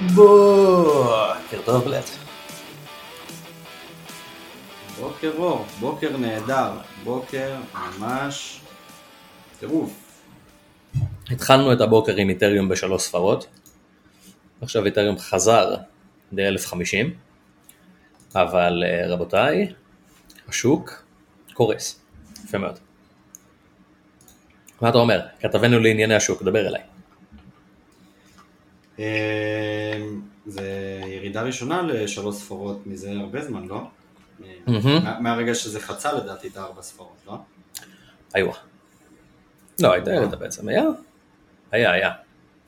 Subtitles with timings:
[0.00, 2.04] בוקר טוב בלט.
[5.00, 6.70] בוקר אור, בוקר נהדר,
[7.04, 8.60] בוקר ממש
[9.58, 10.22] טירוף.
[11.30, 13.46] התחלנו את הבוקר עם איתריום בשלוש ספרות,
[14.60, 15.74] עכשיו איתריום חזר
[16.32, 17.06] ל-1050,
[18.34, 19.72] אבל אה, רבותיי,
[20.48, 21.04] השוק
[21.52, 22.00] קורס,
[22.44, 22.78] יפה מאוד.
[24.80, 25.20] מה אתה אומר?
[25.40, 26.95] כתבנו לענייני השוק, דבר אליי.
[28.98, 30.06] אה,
[30.46, 33.80] זה ירידה ראשונה לשלוש ספרות מזה הרבה זמן, לא?
[35.20, 37.34] מהרגע שזה חצה לדעתי את הארבע ספרות, לא?
[38.34, 38.50] היו.
[39.80, 40.82] לא, הייתה ירידה בעצם, היה?
[41.70, 42.10] היה, היה.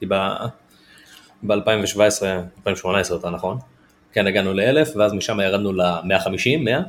[0.01, 1.47] כי ב-2017,
[2.59, 3.59] 2018 יותר נכון,
[4.13, 6.81] כן הגענו ל-1000 ואז משם ירדנו ל-150, 100,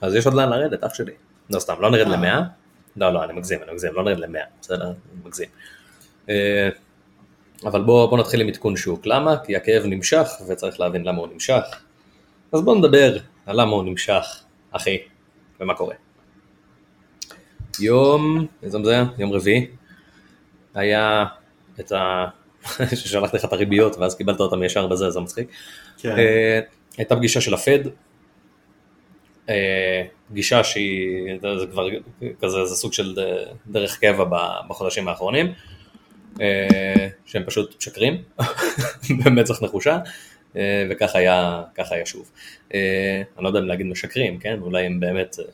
[0.00, 1.12] אז יש עוד לאן לרדת, אח שלי.
[1.50, 2.16] לא סתם, לא נרד אה.
[2.16, 2.42] ל-100,
[2.96, 5.48] לא, לא, אני מגזים, אני מגזים, לא נרד ל-100, בסדר, אני מגזים.
[7.64, 9.36] אבל בואו בוא נתחיל עם עדכון שוק, למה?
[9.44, 11.62] כי הכאב נמשך וצריך להבין למה הוא נמשך.
[12.52, 14.24] אז בואו נדבר על למה הוא נמשך,
[14.70, 14.98] אחי,
[15.60, 15.94] ומה קורה.
[17.80, 19.04] יום, איזה זה היה?
[19.18, 19.66] יום רביעי.
[20.74, 21.24] היה
[21.80, 22.26] את ה...
[22.98, 25.48] ששלחתי לך את הריביות ואז קיבלת אותם ישר בזה, זה מצחיק.
[25.98, 26.18] כן.
[26.18, 26.60] אה,
[26.96, 27.78] הייתה פגישה של הפד,
[29.48, 31.88] אה, פגישה שהיא, זה כבר
[32.42, 33.14] כזה, זה סוג של
[33.66, 34.24] דרך קבע
[34.68, 35.52] בחודשים האחרונים,
[37.26, 38.22] שהם פשוט משקרים,
[39.24, 39.98] במצח נחושה,
[40.56, 42.30] אה, וככה היה, היה שוב.
[42.74, 44.58] אה, אני לא יודע אם להגיד משקרים, כן?
[44.62, 45.44] אולי הם באמת, אה,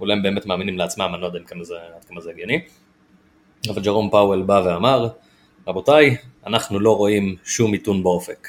[0.00, 1.62] אולי הם באמת מאמינים לעצמם, אני לא יודע אם כמה
[1.96, 2.60] עד כמה זה הגיוני.
[3.68, 5.08] אבל ג'רום פאוול בא ואמר,
[5.68, 8.48] רבותיי, אנחנו לא רואים שום מיתון באופק.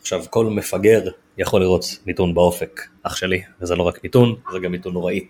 [0.00, 4.72] עכשיו, כל מפגר יכול לראות מיתון באופק, אח שלי, וזה לא רק מיתון, זה גם
[4.72, 5.26] מיתון נוראי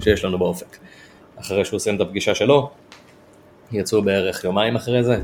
[0.00, 0.76] שיש לנו באופק.
[1.36, 2.70] אחרי שהוא סיים את הפגישה שלו,
[3.72, 5.16] יצאו בערך יומיים אחרי זה,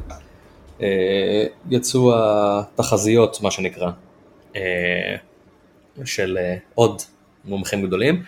[0.82, 3.90] אה, יצאו התחזיות, מה שנקרא,
[4.56, 5.16] אה,
[6.04, 7.02] של אה, עוד
[7.44, 8.22] מומחים גדולים,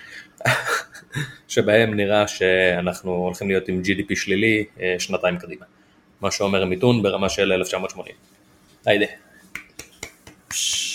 [1.48, 4.64] שבהם נראה שאנחנו הולכים להיות עם GDP שלילי
[4.98, 5.64] שנתיים קדימה.
[6.20, 8.14] מה שאומר מיתון ברמה של 1980.
[8.86, 9.06] היידה.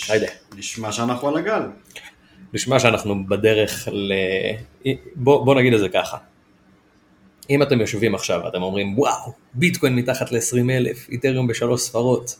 [0.08, 0.26] היידה.
[0.56, 1.62] נשמע שאנחנו על הגל.
[2.52, 4.12] נשמע שאנחנו בדרך ל...
[5.14, 6.16] בוא, בוא נגיד את זה ככה.
[7.50, 12.36] אם אתם יושבים עכשיו ואתם אומרים וואו, ביטקוין מתחת ל-20 אלף, איתריום בשלוש ספרות,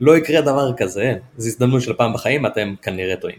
[0.00, 3.38] לא יקרה דבר כזה, זו הזדמנות של פעם בחיים, אתם כנראה טועים.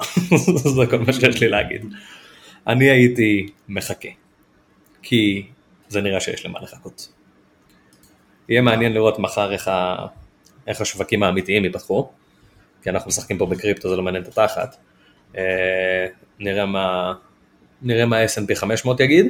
[0.76, 1.86] זה כל מה שיש לי להגיד.
[2.66, 4.08] אני הייתי מחכה,
[5.02, 5.46] כי
[5.88, 7.08] זה נראה שיש למה לחכות.
[8.48, 10.06] יהיה מעניין לראות מחר איך, ה...
[10.66, 12.08] איך השווקים האמיתיים ייפתחו,
[12.82, 14.76] כי אנחנו משחקים פה בקריפטו, זה לא מעניין את התחת.
[15.36, 16.06] אה,
[16.38, 17.14] נראה מה,
[17.82, 19.26] נראה מה S&P 500 יגיד.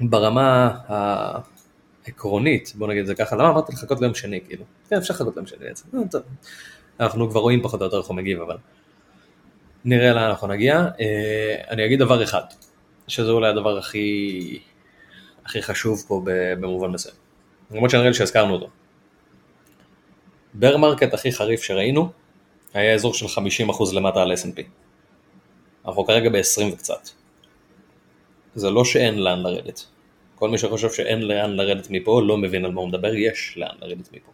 [0.00, 0.78] ברמה
[2.06, 4.64] העקרונית, בוא נגיד את זה ככה, למה אמרתי לחכות ליום שני, כאילו?
[4.90, 5.88] כן, אפשר לחכות ליום שני בעצם.
[5.94, 6.20] אה.
[7.00, 8.56] אנחנו כבר רואים פחות או יותר איך הוא מגיב, אבל
[9.84, 10.86] נראה לאן אנחנו נגיע.
[11.00, 12.42] אה, אני אגיד דבר אחד,
[13.08, 14.58] שזה אולי הדבר הכי,
[15.44, 16.22] הכי חשוב פה
[16.60, 17.14] במובן מסוים.
[17.70, 18.68] למרות שנראה לי שהזכרנו אותו.
[20.54, 22.10] bear market הכי חריף שראינו
[22.74, 24.62] היה אזור של 50% למטה על S&P.
[25.88, 27.08] אנחנו כרגע ב-20 וקצת.
[28.54, 29.84] זה לא שאין לאן לרדת.
[30.34, 33.76] כל מי שחושב שאין לאן לרדת מפה לא מבין על מה הוא מדבר, יש לאן
[33.80, 34.30] לרדת מפה.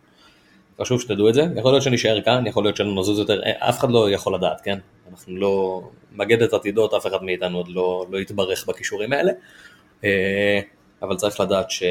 [0.80, 3.78] חשוב שתדעו את זה, יכול להיות שנשאר כאן, יכול להיות שלא נזוז יותר, אה, אף
[3.78, 4.78] אחד לא יכול לדעת, כן?
[5.10, 5.82] אנחנו לא...
[6.12, 9.32] מגדת עתידות, אף אחד מאיתנו עוד לא, לא יתברך בכישורים האלה,
[10.04, 10.60] אה,
[11.02, 11.82] אבל צריך לדעת ש...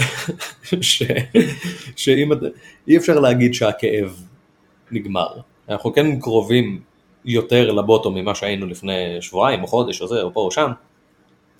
[0.80, 1.02] ש...
[1.96, 2.32] שאם...
[2.88, 4.22] אי אפשר להגיד שהכאב
[4.90, 5.28] נגמר.
[5.68, 6.82] אנחנו כן קרובים
[7.24, 10.72] יותר לבוטום ממה שהיינו לפני שבועיים או חודש או זה או פה או שם,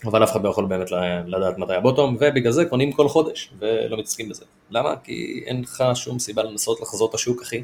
[0.05, 0.91] אבל אף אחד לא יכול באמת
[1.27, 4.45] לדעת מתי הבוטום, ובגלל זה קונים כל חודש ולא מתעסקים בזה.
[4.71, 4.95] למה?
[5.05, 7.63] כי אין לך שום סיבה לנסות לחזות את השוק, אחי.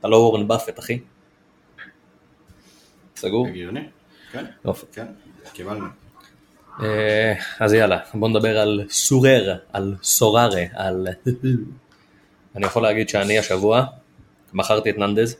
[0.00, 0.98] אתה לא וורן באפט, אחי.
[3.16, 3.46] סגור?
[3.46, 3.80] הגיוני.
[4.32, 4.86] כן, יופי.
[4.92, 5.06] כן,
[5.52, 5.86] קיבלנו.
[6.80, 11.06] אה, אז יאללה, בוא נדבר על סורר, על סוררה, על...
[12.56, 13.84] אני יכול להגיד שאני השבוע
[14.52, 15.36] מכרתי את ננדז.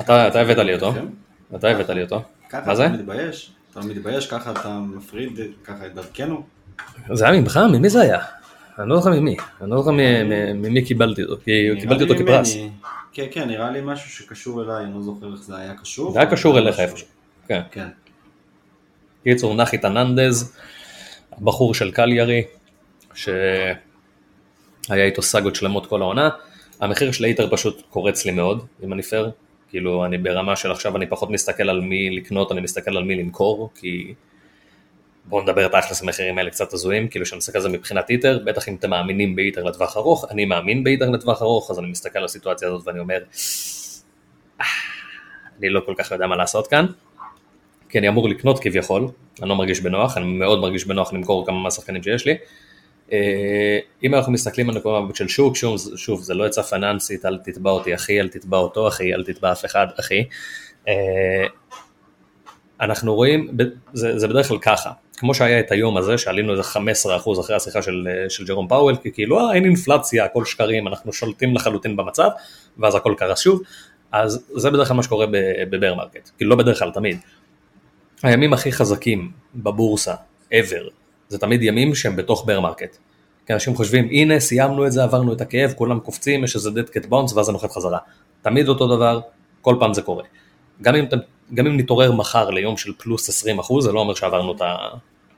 [0.00, 1.06] אתה אתה הבאת לי אותו, כן.
[1.56, 2.22] אתה הבאת לי אותו.
[2.66, 2.86] מה זה?
[2.86, 3.52] אתה מתבייש?
[3.70, 6.42] אתה מתבייש ככה אתה מפריד ככה את דרכנו?
[7.12, 7.60] זה היה ממך?
[7.72, 8.18] ממי זה היה?
[8.78, 9.90] אני לא זוכר ממי, אני לא זוכר
[10.54, 12.56] ממי קיבלתי אותו, כי קיבלתי אותו כפרס.
[13.12, 16.12] כן, כן, נראה לי משהו שקשור אליי, אני לא זוכר איך זה היה קשור.
[16.12, 16.80] זה היה קשור אליך.
[16.80, 17.06] איפשהו.
[17.48, 17.60] כן.
[17.70, 17.88] כן.
[19.24, 20.56] קיצור, נחי טננדז,
[21.32, 22.42] הבחור של קליירי,
[23.14, 23.74] שהיה
[24.90, 26.28] איתו סאגות שלמות כל העונה.
[26.80, 29.30] המחיר של היטר פשוט קורץ לי מאוד, אם אני פייר.
[29.70, 33.14] כאילו, אני ברמה של עכשיו אני פחות מסתכל על מי לקנות, אני מסתכל על מי
[33.14, 34.14] למכור, כי
[35.24, 38.68] בואו נדבר תכלס המחירים האלה קצת הזויים, כאילו שאני מסתכל על זה מבחינת איתר, בטח
[38.68, 42.24] אם אתם מאמינים באיתר לטווח ארוך, אני מאמין באיתר לטווח ארוך, אז אני מסתכל על
[42.24, 43.18] הסיטואציה הזאת ואני אומר,
[44.60, 44.66] "אה,
[45.58, 46.86] אני לא כל כך יודע מה לעשות כאן,
[47.88, 49.08] כי אני אמור לקנות כביכול,
[49.40, 52.34] אני לא מרגיש בנוח, אני מאוד מרגיש בנוח למכור כמה מהשחקנים שיש לי.
[53.12, 57.38] אה, אם אנחנו מסתכלים על נקודה של שוק, שוב, שוב, זה לא עצה פיננסית, אל
[57.38, 60.24] תתבע אותי אחי, אל תתבע אותו אחי, אל תתבע אף אחד אחי.
[60.88, 61.46] אה,
[62.80, 63.56] אנחנו רואים,
[63.92, 67.82] זה, זה בדרך כלל ככה, כמו שהיה את היום הזה, שעלינו איזה 15% אחרי השיחה
[67.82, 72.28] של, של ג'רום פאוול, כי כאילו, אה, אין אינפלציה, הכל שקרים, אנחנו שולטים לחלוטין במצב,
[72.78, 73.62] ואז הכל קרס שוב,
[74.12, 75.26] אז זה בדרך כלל מה שקורה
[75.70, 77.18] ב bear market, כאילו לא בדרך כלל, תמיד.
[78.22, 80.14] הימים הכי חזקים בבורסה,
[80.52, 80.97] ever,
[81.28, 82.96] זה תמיד ימים שהם בתוך bear market.
[83.46, 86.88] כי אנשים חושבים, הנה, סיימנו את זה, עברנו את הכאב, כולם קופצים, יש איזה dead
[86.88, 87.98] cat bounce, ואז זה נוחת חזרה.
[88.42, 89.20] תמיד אותו דבר,
[89.60, 90.24] כל פעם זה קורה.
[90.82, 91.04] גם אם,
[91.54, 94.54] גם אם נתעורר מחר ליום של פלוס 20 אחוז, זה לא אומר שעברנו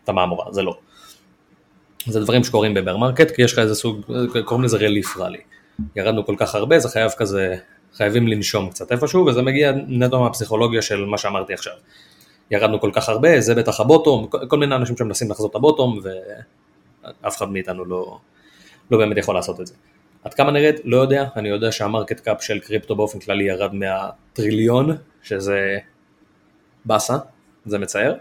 [0.05, 0.79] את המהמורה, זה לא.
[2.07, 4.01] זה דברים שקורים ב bear market, כי יש לך איזה סוג,
[4.45, 5.41] קוראים לזה relief rally.
[5.97, 7.57] ירדנו כל כך הרבה, זה חייב כזה,
[7.95, 11.73] חייבים לנשום קצת איפשהו, וזה מגיע נטו מהפסיכולוגיה של מה שאמרתי עכשיו.
[12.51, 15.57] ירדנו כל כך הרבה, זה בטח ה bottom, כל, כל מיני אנשים שמנסים לחזות את
[15.57, 16.01] ה bottom,
[17.23, 18.19] ואף אחד מאיתנו לא,
[18.91, 19.75] לא באמת יכול לעשות את זה.
[20.25, 20.75] עד כמה נרד?
[20.85, 25.79] לא יודע, אני יודע שה market cap של קריפטו באופן כללי ירד מהטריליון, שזה
[26.85, 27.17] באסה,
[27.67, 28.15] זה מצער.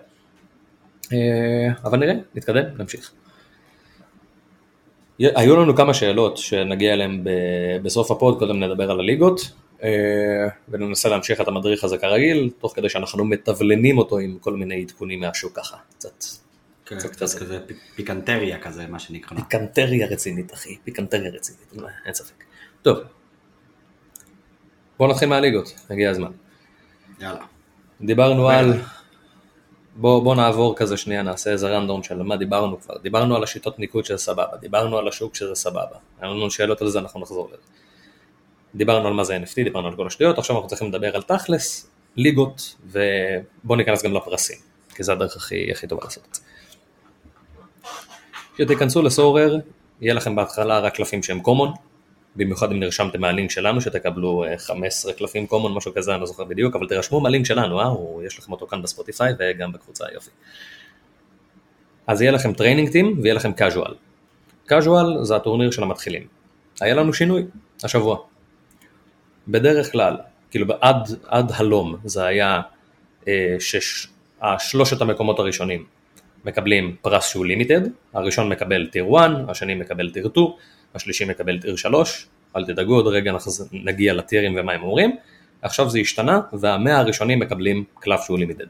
[1.14, 3.12] אה, אבל נראה, נתקדם, נמשיך.
[5.20, 7.24] היו לנו כמה שאלות שנגיע אליהן
[7.84, 9.52] בסוף ה pod, קודם נדבר על הליגות,
[10.70, 15.20] וננסה להמשיך את המדריך הזה כרגיל, תוך כדי שאנחנו מתבלנים אותו עם כל מיני עדכונים
[15.20, 16.24] מהשוק ככה, קצת
[16.86, 17.40] כן, קצת כזה.
[17.40, 19.38] כזה פי- פיקנטריה כזה, מה שנקרא.
[19.38, 21.74] פיקנטריה רצינית אחי, פיקנטריה רצינית,
[22.06, 22.44] אין ספק.
[22.82, 22.98] טוב,
[24.98, 26.32] בואו נתחיל מהליגות, הגיע הזמן.
[27.20, 27.46] יאללה.
[28.02, 28.74] דיברנו על...
[29.96, 32.98] בוא, בוא נעבור כזה שנייה, נעשה איזה רנדום של מה דיברנו כבר.
[32.98, 35.98] דיברנו על השיטות ניקוד שזה סבבה, דיברנו על השוק שזה סבבה.
[36.22, 37.62] היה לנו שאלות על זה, אנחנו נחזור לזה.
[38.76, 41.92] דיברנו על מה זה NFT, דיברנו על כל השטויות, עכשיו אנחנו צריכים לדבר על תכלס,
[42.16, 44.58] ליגות, ובוא ניכנס גם לפרסים,
[44.96, 46.42] כי זה הדרך הכי, הכי טובה לעשות את זה.
[48.56, 49.58] כשתיכנסו ל Sorare,
[50.02, 51.78] יהיה לכם בהתחלה רק קלפים שהם common,
[52.36, 56.44] במיוחד אם נרשמתם מהלינק שלנו, שתקבלו אה, 15 קלפים common, משהו כזה, אני לא זוכר
[56.44, 57.86] בדיוק, אבל תירשמו מהלינק שלנו, אה?
[57.86, 60.30] הוא, יש לכם אותו כאן בספוטיפיי וגם בקבוצה, יופי.
[62.08, 63.94] אז יהיה לכם training team ויהיה לכם casual.
[64.70, 66.28] casual זה הטורניר של המתחילים.
[66.82, 67.44] היה לנו שינוי
[67.84, 68.18] השבוע.
[69.48, 70.18] בדרך כלל,
[70.52, 72.62] כאילו עד, עד הלום זה היה
[73.28, 75.86] אה, ששלושת המקומות הראשונים
[76.46, 77.82] מקבלים פרס שהוא לימיטד,
[78.14, 80.48] הראשון מקבל טיר 1, השני מקבל טיר 2,
[80.96, 83.34] השלישי מקבל טיר 3, אל תדאגו עוד רגע
[83.72, 85.16] נגיע לטירים ומה הם אומרים,
[85.62, 88.66] עכשיו זה השתנה והמאה הראשונים מקבלים קלף שהוא לימיטד.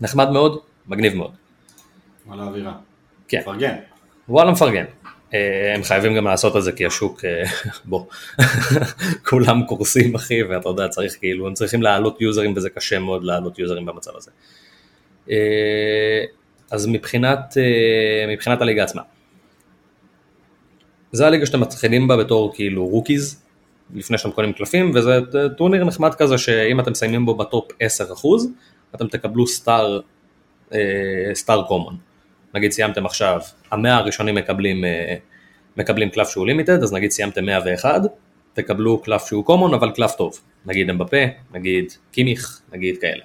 [0.00, 1.32] נחמד מאוד, מגניב מאוד.
[2.26, 2.72] וואלה אווירה.
[3.28, 3.42] כן.
[3.44, 3.74] פרגן.
[4.28, 4.84] וואלה מפרגן.
[5.34, 7.44] אה, הם חייבים גם לעשות את זה כי השוק, אה,
[7.84, 8.04] בוא,
[9.28, 13.58] כולם קורסים אחי ואתה יודע צריך כאילו, הם צריכים להעלות יוזרים וזה קשה מאוד להעלות
[13.58, 14.30] יוזרים במצב הזה.
[15.30, 16.24] אה,
[16.70, 17.56] אז מבחינת,
[18.28, 19.02] מבחינת הליגה עצמה.
[21.12, 23.42] זה הליגה שאתם מתחילים בה בתור כאילו rookies,
[23.94, 25.18] לפני שאתם קונים קלפים, וזה
[25.56, 27.74] טורניר נחמד כזה שאם אתם מסיימים בו ב top 10%
[28.94, 30.00] אתם תקבלו star,
[31.34, 31.96] star common.
[32.54, 33.40] נגיד סיימתם עכשיו,
[33.70, 34.84] המאה הראשונים מקבלים,
[35.76, 38.00] מקבלים קלף שהוא limited, אז נגיד סיימתם 101,
[38.52, 41.16] תקבלו קלף שהוא common אבל קלף טוב, נגיד אמבפה,
[41.52, 43.22] נגיד קימיך, נגיד כאלה.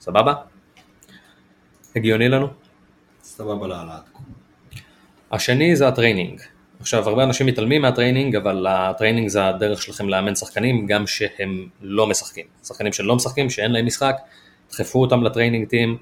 [0.00, 0.34] סבבה?
[1.96, 2.46] הגיוני לנו?
[3.22, 4.02] סבבה להעלאת.
[5.32, 6.40] השני זה ה training.
[6.80, 11.06] עכשיו, הרבה אנשים מתעלמים מה training, אבל ה training זה הדרך שלכם לאמן שחקנים, גם
[11.06, 12.46] שהם לא משחקים.
[12.64, 14.16] שחקנים שלא משחקים, שאין להם משחק,
[14.70, 15.96] דחפו אותם ל training team,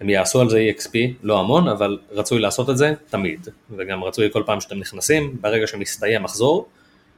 [0.00, 3.48] הם יעשו על זה EXP, לא המון, אבל רצוי לעשות את זה תמיד.
[3.70, 6.68] וגם רצוי כל פעם שאתם נכנסים, ברגע שמסתיים מחזור,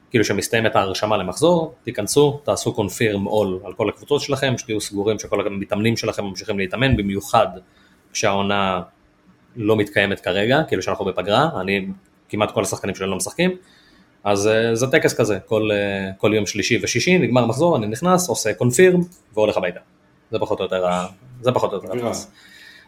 [0.09, 5.47] כאילו שמסתיימת ההרשמה למחזור, תיכנסו, תעשו confirm all על כל הקבוצות שלכם, שתהיו סגורים שכל
[5.47, 7.47] המתאמנים שלכם ממשיכים להתאמן, במיוחד
[8.13, 8.81] כשהעונה
[9.55, 11.87] לא מתקיימת כרגע, כאילו שאנחנו בפגרה, אני,
[12.29, 13.51] כמעט כל השחקנים שלי לא משחקים,
[14.23, 18.29] אז אה, זה טקס כזה, כל, אה, כל יום שלישי ושישי, נגמר מחזור, אני נכנס,
[18.29, 19.01] עושה confirm
[19.33, 19.79] והולך הביתה.
[20.31, 20.85] זה פחות או יותר,
[21.41, 22.13] זה פחות או יותר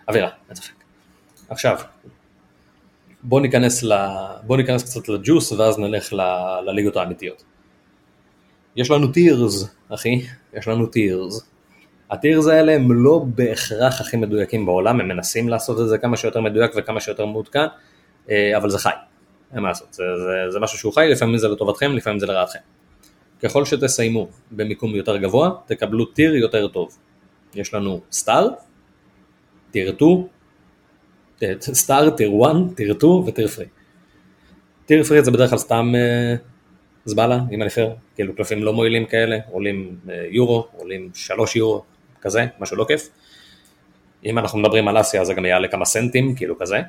[0.07, 0.73] אווירה, אין ספק.
[1.49, 1.79] עכשיו,
[3.23, 3.93] בוא ניכנס, ל...
[4.43, 6.21] בוא ניכנס קצת לג'וס ואז נלך ל...
[6.65, 7.43] לליגות האמיתיות.
[8.75, 10.21] יש לנו טירס, אחי,
[10.53, 11.49] יש לנו טירס.
[12.11, 16.41] הטירס האלה הם לא בהכרח הכי מדויקים בעולם, הם מנסים לעשות את זה כמה שיותר
[16.41, 17.65] מדויק וכמה שיותר מעודכן,
[18.29, 18.89] אה, אבל זה חי,
[19.53, 22.59] אין מה לעשות, זה, זה, זה משהו שהוא חי, לפעמים זה לטובתכם, לפעמים זה לרעתכם.
[23.43, 26.97] ככל שתסיימו במיקום יותר גבוה, תקבלו tier יותר טוב.
[27.55, 28.47] יש לנו star,
[29.73, 30.27] tier 2,
[31.59, 33.67] star, tier 1, tier 2 ו tier 3.
[34.85, 36.35] tier 3 זה בדרך כלל סתם אה,
[37.05, 41.83] זבלה, אם אני פייר, כאילו קלפים לא מועילים כאלה, עולים אה, יורו, עולים 3 יורו,
[42.21, 43.09] כזה, משהו לא כיף.
[44.25, 46.79] אם אנחנו מדברים על אסיה זה גם יעלה כמה סנטים, כאילו כזה.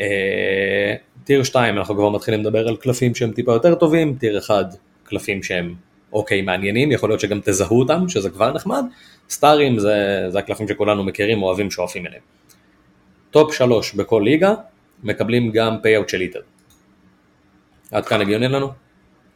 [0.00, 0.94] אה,
[1.24, 4.66] tier 2 אנחנו כבר מתחילים לדבר על קלפים שהם טיפה יותר טובים, tier 1
[5.04, 5.74] קלפים שהם
[6.12, 8.84] אוקיי מעניינים, יכול להיות שגם תזהו אותם, שזה כבר נחמד,
[9.30, 12.22] סטארים זה, זה הקלפים שכולנו מכירים, אוהבים, שואפים אליהם.
[13.30, 14.54] top 3 בכל ליגה
[15.02, 16.40] מקבלים גם payout של Ether.
[17.92, 18.68] עד כאן הגיוני לנו?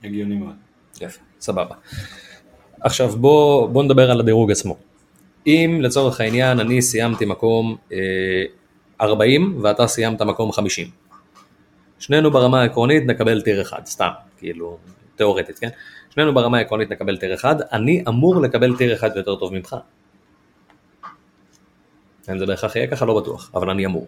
[0.04, 0.54] הגיוני מאוד.
[1.00, 1.74] יפה, סבבה.
[2.80, 4.76] עכשיו בוא, בוא נדבר על הדירוג עצמו.
[5.46, 7.98] אם לצורך העניין אני סיימתי מקום אה,
[9.00, 10.88] 40 ואתה סיימת מקום 50.
[11.98, 14.78] שנינו ברמה העקרונית נקבל טיר אחד, סתם, כאילו,
[15.16, 15.68] תיאורטית, כן?
[16.14, 19.76] שנינו ברמה העקרונית נקבל טיר אחד, אני אמור לקבל טיר אחד יותר טוב ממך.
[22.32, 24.06] אם זה בהכרח יהיה ככה, לא בטוח, אבל אני אמור.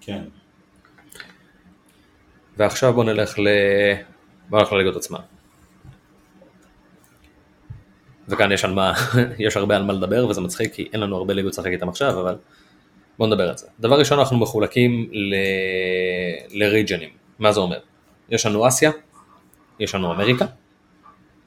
[0.00, 0.22] כן.
[2.56, 3.48] ועכשיו בוא נלך ל...
[4.48, 5.18] בוא נלך לליגות עצמן.
[8.28, 8.92] וכאן יש, על מה,
[9.46, 12.20] יש הרבה על מה לדבר וזה מצחיק כי אין לנו הרבה ליגות לשחק איתם עכשיו,
[12.20, 12.36] אבל
[13.18, 13.66] בוא נדבר על זה.
[13.80, 15.34] דבר ראשון אנחנו מחולקים ל...
[16.50, 17.78] לריג'נים, מה זה אומר?
[18.28, 18.90] יש לנו אסיה,
[19.78, 20.46] יש לנו אמריקה,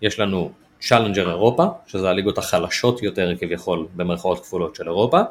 [0.05, 5.21] יש לנו challenger אירופה, שזה הליגות החלשות יותר כביכול במרכאות כפולות של אירופה,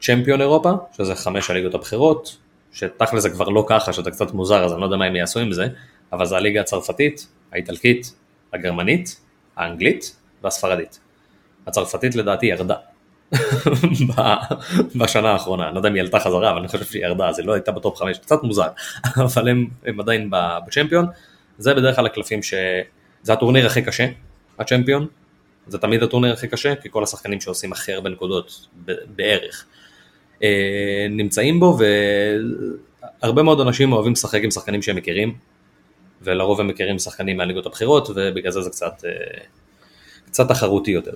[0.00, 2.36] champion אירופה, שזה חמש הליגות הבכירות,
[2.72, 5.40] שתכל'ס זה כבר לא ככה, שזה קצת מוזר, אז אני לא יודע מה הם יעשו
[5.40, 5.66] עם זה,
[6.12, 8.14] אבל זה הליגה הצרפתית, האיטלקית,
[8.52, 9.20] הגרמנית,
[9.56, 11.00] האנגלית והספרדית.
[11.66, 12.76] הצרפתית לדעתי ירדה.
[15.00, 17.38] בשנה האחרונה, אני לא יודע אם היא עלתה חזרה, אבל אני חושב שהיא ירדה, אז
[17.38, 18.68] היא לא הייתה בטופ 5, קצת מוזר,
[19.24, 20.30] אבל הם, הם עדיין
[20.66, 21.06] בצ'מפיון,
[21.58, 22.54] זה בדרך כלל הקלפים ש...
[23.22, 24.06] זה הטורניר הכי קשה,
[24.58, 25.06] הצ'מפיון,
[25.66, 28.68] זה תמיד הטורניר הכי קשה, כי כל השחקנים שעושים הכי הרבה נקודות
[29.16, 29.64] בערך
[30.42, 31.78] אה, נמצאים בו,
[33.22, 35.34] והרבה מאוד אנשים אוהבים לשחק עם שחקנים שהם מכירים,
[36.22, 39.10] ולרוב הם מכירים שחקנים מהליגות הבכירות, ובגלל זה זה קצת, אה,
[40.26, 41.14] קצת תחרותי יותר.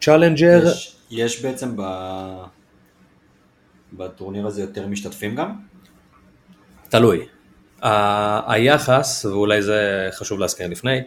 [0.00, 0.66] challenger...
[0.66, 1.82] יש, יש בעצם ב...
[3.92, 5.52] בטורניר הזה יותר משתתפים גם?
[6.88, 7.26] תלוי.
[8.46, 11.00] היחס, ואולי זה חשוב להזכיר לפני,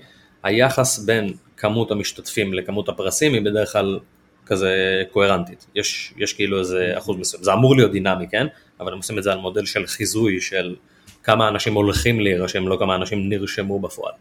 [0.44, 4.00] היחס בין כמות המשתתפים לכמות הפרסים היא בדרך כלל
[4.46, 5.66] כזה קוהרנטית.
[5.76, 7.44] יש, יש כאילו איזה אחוז מסוים.
[7.44, 8.48] זה אמור להיות דינמי, כן?
[8.80, 10.76] אבל הם עושים את זה על מודל של חיזוי של
[11.24, 14.14] כמה אנשים הולכים להירשם, לא כמה אנשים נרשמו בפועל.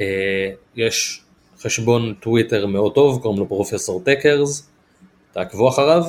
[0.00, 1.22] אה, יש
[1.60, 4.68] חשבון טוויטר מאוד טוב, קוראים לו פרופסור טקרס,
[5.32, 6.04] תעקבו אחריו,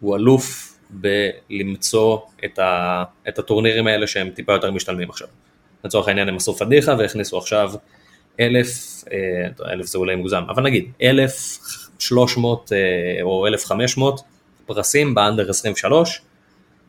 [0.00, 5.28] הוא אלוף בלמצוא את, ה, את הטורנירים האלה שהם טיפה יותר משתלמים עכשיו.
[5.84, 7.72] לצורך העניין הם עשו פדיחה והכניסו עכשיו
[8.40, 11.58] אלף, אה, אלף זה אולי מוגזם, אבל נגיד אלף
[11.98, 14.20] שלוש מאות אה, או אלף חמש מאות
[14.66, 16.22] פרסים באנדר 23,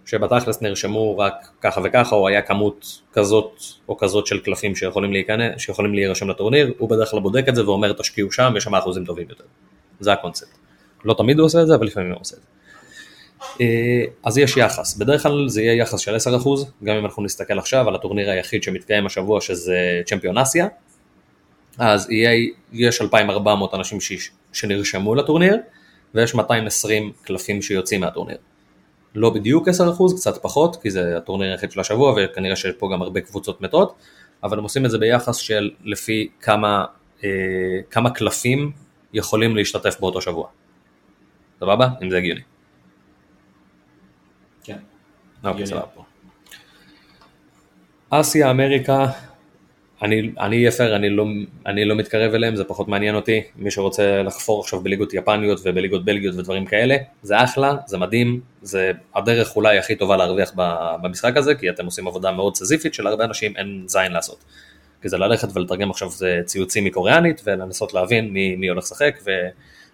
[0.05, 5.61] שבתכלס נרשמו רק ככה וככה, או היה כמות כזאת או כזאת של קלפים שיכולים, להיכנס,
[5.61, 9.05] שיכולים להירשם לטורניר, הוא בדרך כלל בודק את זה ואומר תשקיעו שם, יש שם אחוזים
[9.05, 9.43] טובים יותר.
[9.99, 10.57] זה הקונספט.
[11.05, 12.47] לא תמיד הוא עושה את זה, אבל לפעמים הוא עושה את זה.
[13.61, 16.19] אה, אז יש יחס, בדרך כלל זה יהיה יחס של 10%,
[16.83, 20.67] גם אם אנחנו נסתכל עכשיו על הטורניר היחיד שמתקיים השבוע שזה צ'מפיון אסיה,
[21.77, 25.57] אז יהיה, יש 2,400 אנשים ש, שנרשמו לטורניר,
[26.15, 28.37] ויש 220 קלפים שיוצאים מהטורניר.
[29.15, 29.71] לא בדיוק 10%,
[30.15, 33.95] קצת פחות, כי זה הטורניר היחיד של השבוע, וכנראה שיש פה גם הרבה קבוצות מתות,
[34.43, 36.85] אבל הם עושים את זה ביחס של לפי כמה,
[37.23, 37.29] אה,
[37.91, 38.71] כמה קלפים
[39.13, 40.47] יכולים להשתתף באותו שבוע.
[41.59, 41.87] סבבה?
[42.03, 42.41] אם זה הגיוני.
[45.43, 45.83] אוקיי, סבבה.
[48.09, 49.05] אסיה, אמריקה,
[50.01, 51.25] אני אהיה פייר, אני, לא,
[51.65, 53.41] אני לא מתקרב אליהם, זה פחות מעניין אותי.
[53.55, 58.91] מי שרוצה לחפור עכשיו בליגות יפניות ובליגות בלגיות ודברים כאלה, זה אחלה, זה מדהים, זה
[59.15, 60.51] הדרך אולי הכי טובה להרוויח
[61.01, 64.43] במשחק הזה, כי אתם עושים עבודה מאוד סזיפית שלהרבה אנשים אין זין לעשות.
[65.01, 66.09] כי זה ללכת ולתרגם עכשיו
[66.45, 69.19] ציוצים מקוריאנית ולנסות להבין מי, מי הולך לשחק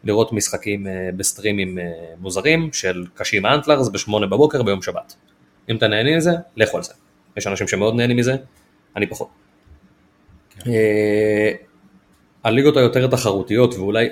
[0.03, 1.83] ולראות משחקים אה, בסטרימים אה,
[2.19, 5.15] מוזרים של קשים אנטלרס בשמונה בבוקר ביום שבת.
[5.69, 6.93] אם אתה נהנה מזה, לכו על זה.
[7.37, 8.35] יש אנשים שמאוד נהנים מזה,
[8.95, 9.27] אני פחות.
[10.67, 11.51] אה,
[12.43, 14.09] הליגות היותר תחרותיות ואולי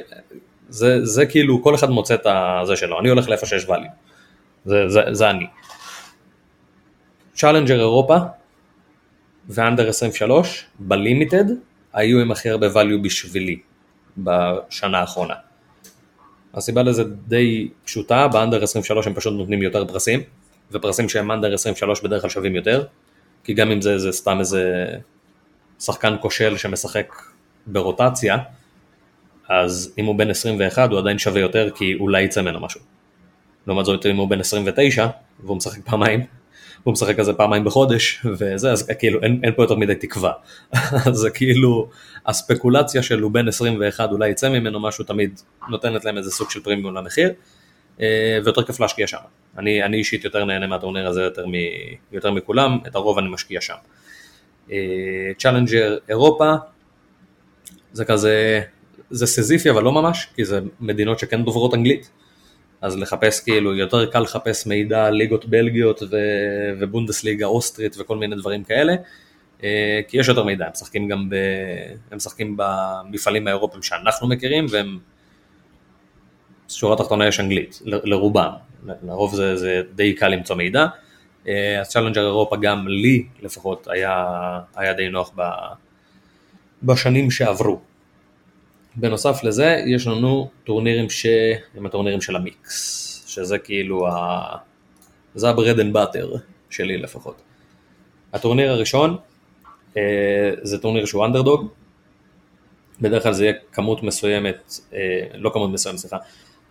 [0.70, 2.28] זה, זה כאילו כל אחד מוצא את
[2.62, 3.92] הזה שלו, אני הולך לאיפה שיש value,
[4.66, 5.46] זה, זה, זה אני.
[7.34, 8.18] challenger אירופה
[9.50, 11.46] ו under 23 ב limited
[11.94, 13.60] היו עם הכי הרבה value בשבילי
[14.18, 15.34] בשנה האחרונה.
[16.54, 20.20] הסיבה לזה די פשוטה, ב under 23 הם פשוט נותנים יותר פרסים,
[20.74, 22.84] ופרסים שהם אנדר 23 בדרך כלל שווים יותר,
[23.44, 24.86] כי גם אם זה, זה סתם איזה
[25.80, 27.14] שחקן כושל שמשחק
[27.68, 28.38] ברוטציה,
[29.50, 32.82] אז אם הוא בן 21 הוא עדיין שווה יותר כי אולי יצא ממנו משהו.
[33.68, 35.08] לעומת זאת אם הוא בן 29
[35.44, 36.26] והוא משחק פעמיים,
[36.84, 40.32] הוא משחק כזה פעמיים בחודש וזה, אז כאילו אין, אין פה יותר מדי תקווה.
[41.08, 41.90] אז זה כאילו,
[42.26, 46.60] הספקולציה של הוא בן 21 אולי יצא ממנו משהו תמיד נותנת להם איזה סוג של
[46.60, 47.34] פרימיום למחיר,
[48.02, 49.18] אה, ויותר כיף להשקיע שם.
[49.58, 51.52] אני, אני אישית יותר נהנה מהטורניר הזה יותר, מ,
[52.12, 53.76] יותר מכולם, את הרוב אני משקיע שם.
[55.38, 56.54] challenger אירופה,
[57.92, 58.62] זה כזה,
[59.10, 62.10] זה סיזיפי אבל לא ממש, כי זה מדינות שכן דוברות אנגלית.
[62.82, 66.18] אז לחפש כאילו, יותר קל לחפש מידע ליגות בלגיות ו...
[66.80, 68.96] ובונדסליגה אוסטרית וכל מיני דברים כאלה,
[69.64, 71.36] אה, כי יש יותר מידע, הם משחקים גם ב...
[72.12, 75.00] הם משחקים במפעלים האירופיים שאנחנו מכירים, והם,
[76.70, 78.10] שורה תחתונה יש אנגלית, ל...
[78.10, 78.52] לרובם,
[79.04, 80.86] לרוב זה, זה די קל למצוא מידע.
[81.48, 84.26] אה, אז challenger אירופה גם לי לפחות היה,
[84.76, 85.42] היה די נוח ב...
[86.84, 87.80] בשנים שעברו.
[88.96, 94.44] בנוסף לזה יש לנו טורנירים שהם הטורנירים של המיקס, שזה כאילו ה...
[95.36, 96.34] זה ה bread and butter
[96.70, 97.42] שלי לפחות.
[98.34, 99.18] הטורניר הראשון
[99.98, 101.68] אה, זה טורניר שהוא אנדרדוג,
[103.02, 105.00] בדרך כלל זה יהיה כמות מסוימת, אה,
[105.34, 106.18] לא כמות מסוימת, סליחה,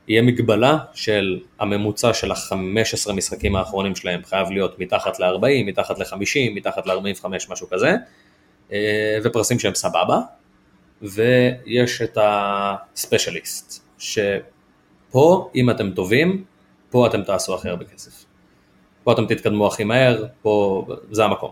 [0.08, 6.54] יהיה מגבלה של הממוצע של ה-15 משחקים האחרונים שלהם חייב להיות מתחת ל-40, מתחת ל-50,
[6.54, 7.96] מתחת ל-45, משהו כזה,
[8.72, 10.20] אה, ופרסים שהם סבבה,
[11.02, 16.44] ויש את הספיישליסט, שפה אם אתם טובים,
[16.90, 18.24] פה אתם תעשו הכי הרבה כסף.
[19.04, 21.50] פה אתם תתקדמו הכי מהר, פה זה המקום.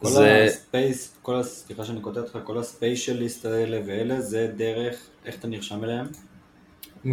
[0.00, 0.44] כל זה...
[0.44, 1.42] ה special.
[1.42, 6.06] סליחה שאני קוטע אותך, כל ה specialist האלה ואלה, זה דרך, איך אתה נרשם אליהם?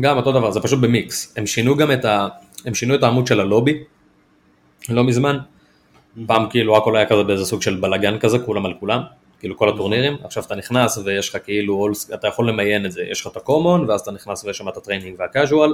[0.02, 1.34] גם אותו דבר, זה פשוט במיקס.
[1.38, 2.28] הם שינו גם את, ה...
[2.66, 3.84] הם שינו את העמוד של הלובי,
[4.90, 5.38] לא מזמן.
[6.26, 9.02] פעם כאילו הכל היה כזה באיזה סוג של בלאגן כזה, כולם על כולם.
[9.40, 13.22] כאילו כל הטורנירים, עכשיו אתה נכנס ויש לך כאילו, אתה יכול למיין את זה, יש
[13.22, 15.74] לך את ה common ואז אתה נכנס ויש שם את ה training וה casual,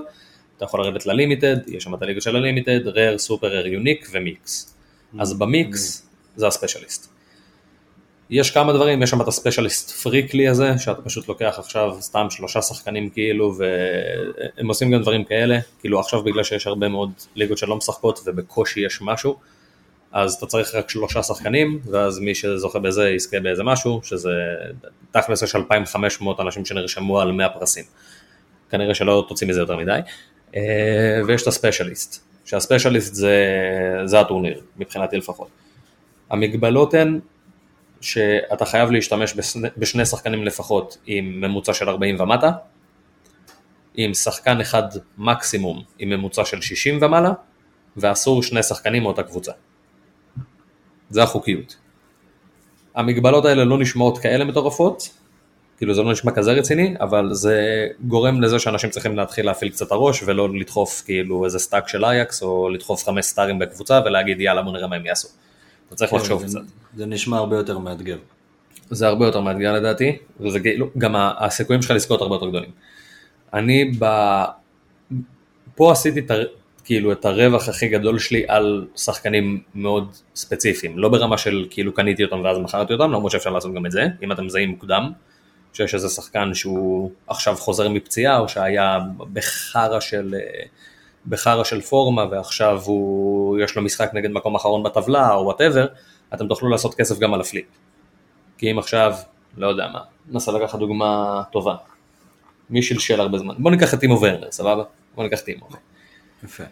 [0.58, 3.68] אתה יכול לרדת ל limited, יש שם את הליגה של ה limited, rare, super rare,
[3.68, 4.76] unique ו mix.
[5.20, 7.13] אז במיקס זה הספיישליסט.
[8.34, 12.62] יש כמה דברים, יש שם את הספיישליסט פריקלי הזה, שאתה פשוט לוקח עכשיו סתם שלושה
[12.62, 17.76] שחקנים כאילו, והם עושים גם דברים כאלה, כאילו עכשיו בגלל שיש הרבה מאוד ליגות שלא
[17.76, 19.36] משחקות ובקושי יש משהו,
[20.12, 24.32] אז אתה צריך רק שלושה שחקנים, ואז מי שזוכה בזה יזכה באיזה משהו, שזה
[25.12, 27.84] תכלס יש 2,500 אנשים שנרשמו על 100 פרסים.
[28.70, 30.00] כנראה שלא תוציא מזה יותר מדי.
[30.56, 33.38] אה, ויש את הספיישליסט, שהספיישליסט זה,
[34.06, 35.48] זה הטורניר, מבחינתי לפחות.
[36.30, 37.20] המגבלות הן
[38.04, 42.52] שאתה חייב להשתמש בשני, בשני שחקנים לפחות עם ממוצע של 40 ומטה,
[43.96, 44.84] עם שחקן אחד
[45.18, 47.32] מקסימום עם ממוצע של 60 ומעלה,
[47.98, 49.52] ואסור שני שחקנים מאותה קבוצה.
[51.10, 51.76] זה החוקיות.
[52.96, 55.10] המגבלות האלה לא נשמעות כאלה מטורפות,
[55.78, 59.92] כאילו זה לא נשמע כזה רציני, אבל זה גורם לזה שאנשים צריכים להתחיל להפעיל קצת
[59.92, 64.62] הראש ולא לדחוף כאילו איזה stack של אייקס או לדחוף חמש סטארים בקבוצה ולהגיד יאללה
[64.62, 65.28] בוא נראה מה הם יעשו.
[65.94, 66.60] אתה צריך כן, לחשוב קצת.
[66.96, 68.18] זה נשמע הרבה יותר מאתגר.
[68.90, 72.70] זה הרבה יותר מאתגר לדעתי, וזה כאילו, גם הסיכויים שלך לזכות הרבה יותר גדולים.
[73.54, 74.06] אני ב...
[75.76, 76.32] פה עשיתי את
[76.84, 82.24] כאילו את הרווח הכי גדול שלי על שחקנים מאוד ספציפיים, לא ברמה של כאילו קניתי
[82.24, 85.12] אותם ואז מכרתי אותם, למרות שאפשר לעשות גם את זה, אם אתם מזהים מוקדם,
[85.74, 89.00] שיש איזה שחקן שהוא עכשיו חוזר מפציעה או שהיה
[89.34, 90.36] בחרא של,
[91.28, 95.86] בחרא של פורמה ועכשיו הוא, יש לו משחק נגד מקום אחרון בטבלה או whatever,
[96.34, 97.66] אתם תוכלו לעשות כסף גם על ה flip.
[98.58, 99.16] כי אם עכשיו,
[99.58, 101.76] לא יודע מה, ננסה לקחת דוגמה טובה,
[102.70, 104.84] מי שלשל הרבה זמן, בוא ניקח את טימו ורנר, סבבה?
[105.16, 105.68] בוא ניקח טימו.
[106.44, 106.64] יפה.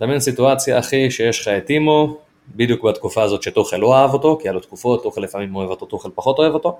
[0.00, 2.16] דמיין סיטואציה אחי שיש לך את טימו,
[2.48, 5.86] בדיוק בתקופה הזאת שטוחל לא אהב אותו, כי היה לו תקופות, טוחל לפעמים אוהב אותו,
[5.86, 6.78] טוחל פחות אוהב אותו.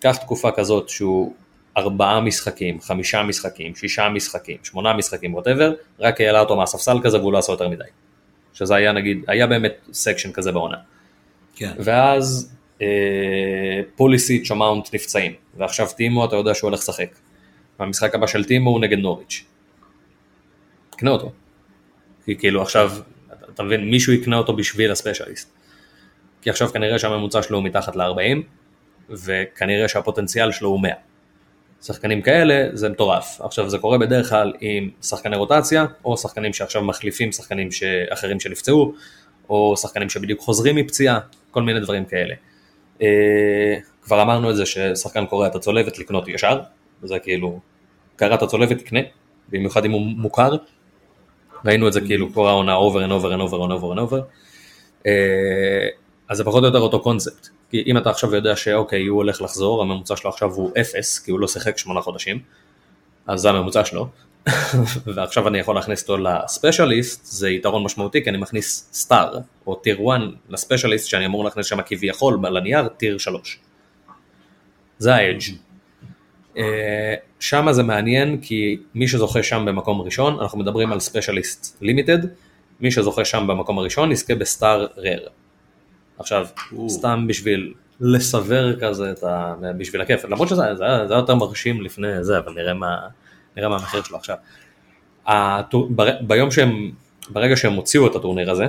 [0.00, 1.32] קח תקופה כזאת שהוא
[1.76, 7.32] ארבעה משחקים, חמישה משחקים, שישה משחקים, שמונה משחקים, whatever, רק העלה אותו מהספסל כזה והוא
[7.32, 7.84] לא עשה יותר מדי.
[8.54, 10.76] שזה היה נגיד, היה באמת section כזה בעונה.
[11.56, 11.72] כן.
[11.78, 12.54] ואז
[13.96, 17.08] פוליסיץ' מאונט נפצעים, ועכשיו טימו אתה יודע שהוא הולך לשחק.
[17.80, 19.44] והמשחק הבא של טימו הוא נגד נוריץ'.
[20.90, 21.32] קנה אותו.
[22.24, 22.92] כי כאילו עכשיו,
[23.54, 25.52] אתה מבין, מישהו יקנה אותו בשביל ה specialist.
[26.42, 28.38] כי עכשיו כנראה שהממוצע שלו הוא מתחת ל-40,
[29.10, 30.92] וכנראה שהפוטנציאל שלו הוא 100.
[31.82, 33.40] שחקנים כאלה זה מטורף.
[33.40, 37.68] עכשיו זה קורה בדרך כלל עם שחקני רוטציה, או שחקנים שעכשיו מחליפים שחקנים
[38.12, 38.94] אחרים שנפצעו,
[39.50, 41.18] או שחקנים שבדיוק חוזרים מפציעה,
[41.50, 42.34] כל מיני דברים כאלה.
[43.02, 46.60] אה, כבר אמרנו את זה ששחקן קורא את הצולבת לקנות ישר,
[47.02, 47.60] זה כאילו,
[48.16, 49.00] קרא את הצולבת תקנה,
[49.48, 50.56] במיוחד אם הוא מוכר,
[51.64, 54.20] ראינו את זה כאילו כל העונה over and over and over and over and over,
[55.06, 55.88] אה,
[56.28, 59.42] אז זה פחות או יותר אותו קונספט, כי אם אתה עכשיו יודע שאוקיי הוא הולך
[59.42, 62.38] לחזור, הממוצע שלו עכשיו הוא אפס, כי הוא לא שיחק שמונה חודשים,
[63.26, 64.08] אז זה הממוצע שלו,
[65.14, 69.98] ועכשיו אני יכול להכניס אותו לספיישליסט, זה יתרון משמעותי כי אני מכניס סטאר או טיר
[70.14, 73.58] 1 לספיישליסט שאני אמור להכניס שם כביכול על הנייר טיר 3.
[74.98, 75.42] זה האדג'.
[76.56, 82.18] אה, שם זה מעניין כי מי שזוכה שם במקום ראשון, אנחנו מדברים על specialist limited,
[82.80, 85.26] מי שזוכה שם במקום הראשון יזכה ב star rare.
[86.20, 86.46] עכשיו,
[86.88, 89.54] סתם בשביל לסבר כזה את ה...
[89.78, 92.96] בשביל הכיף, למרות שזה זה, זה היה יותר מרשים לפני זה, אבל נראה מה,
[93.56, 94.36] נראה מה המחיר שלו עכשיו.
[95.26, 95.88] הטור...
[96.20, 96.90] ביום שהם,
[97.30, 98.66] ברגע שהם הוציאו את הטורניר הזה,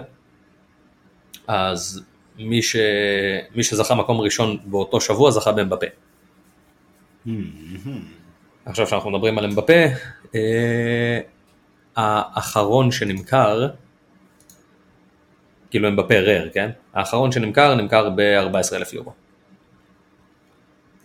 [1.48, 2.04] אז
[2.38, 2.76] מי, ש...
[3.56, 5.88] מי שזכה מקום ראשון באותו שבוע זכה באמבפה.
[8.66, 9.84] עכשיו כשאנחנו מדברים על אמבפה,
[10.36, 11.20] אה,
[11.96, 13.68] האחרון שנמכר,
[15.72, 16.70] כאילו אמבפה רר, כן?
[16.94, 19.14] האחרון שנמכר, נמכר ב-14,000 יורו.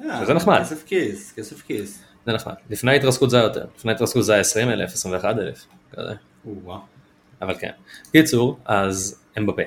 [0.05, 0.61] אה, זה נחמד.
[0.61, 2.03] כסף כיס, כסף כיס.
[2.27, 2.55] זה נחמד.
[2.71, 6.13] לפני ההתרסקות זה היה יותר, לפני ההתרסקות זה היה 20,000, 21,000, כזה.
[7.43, 7.71] אבל כן.
[8.13, 9.63] קיצור, אז אמבפה.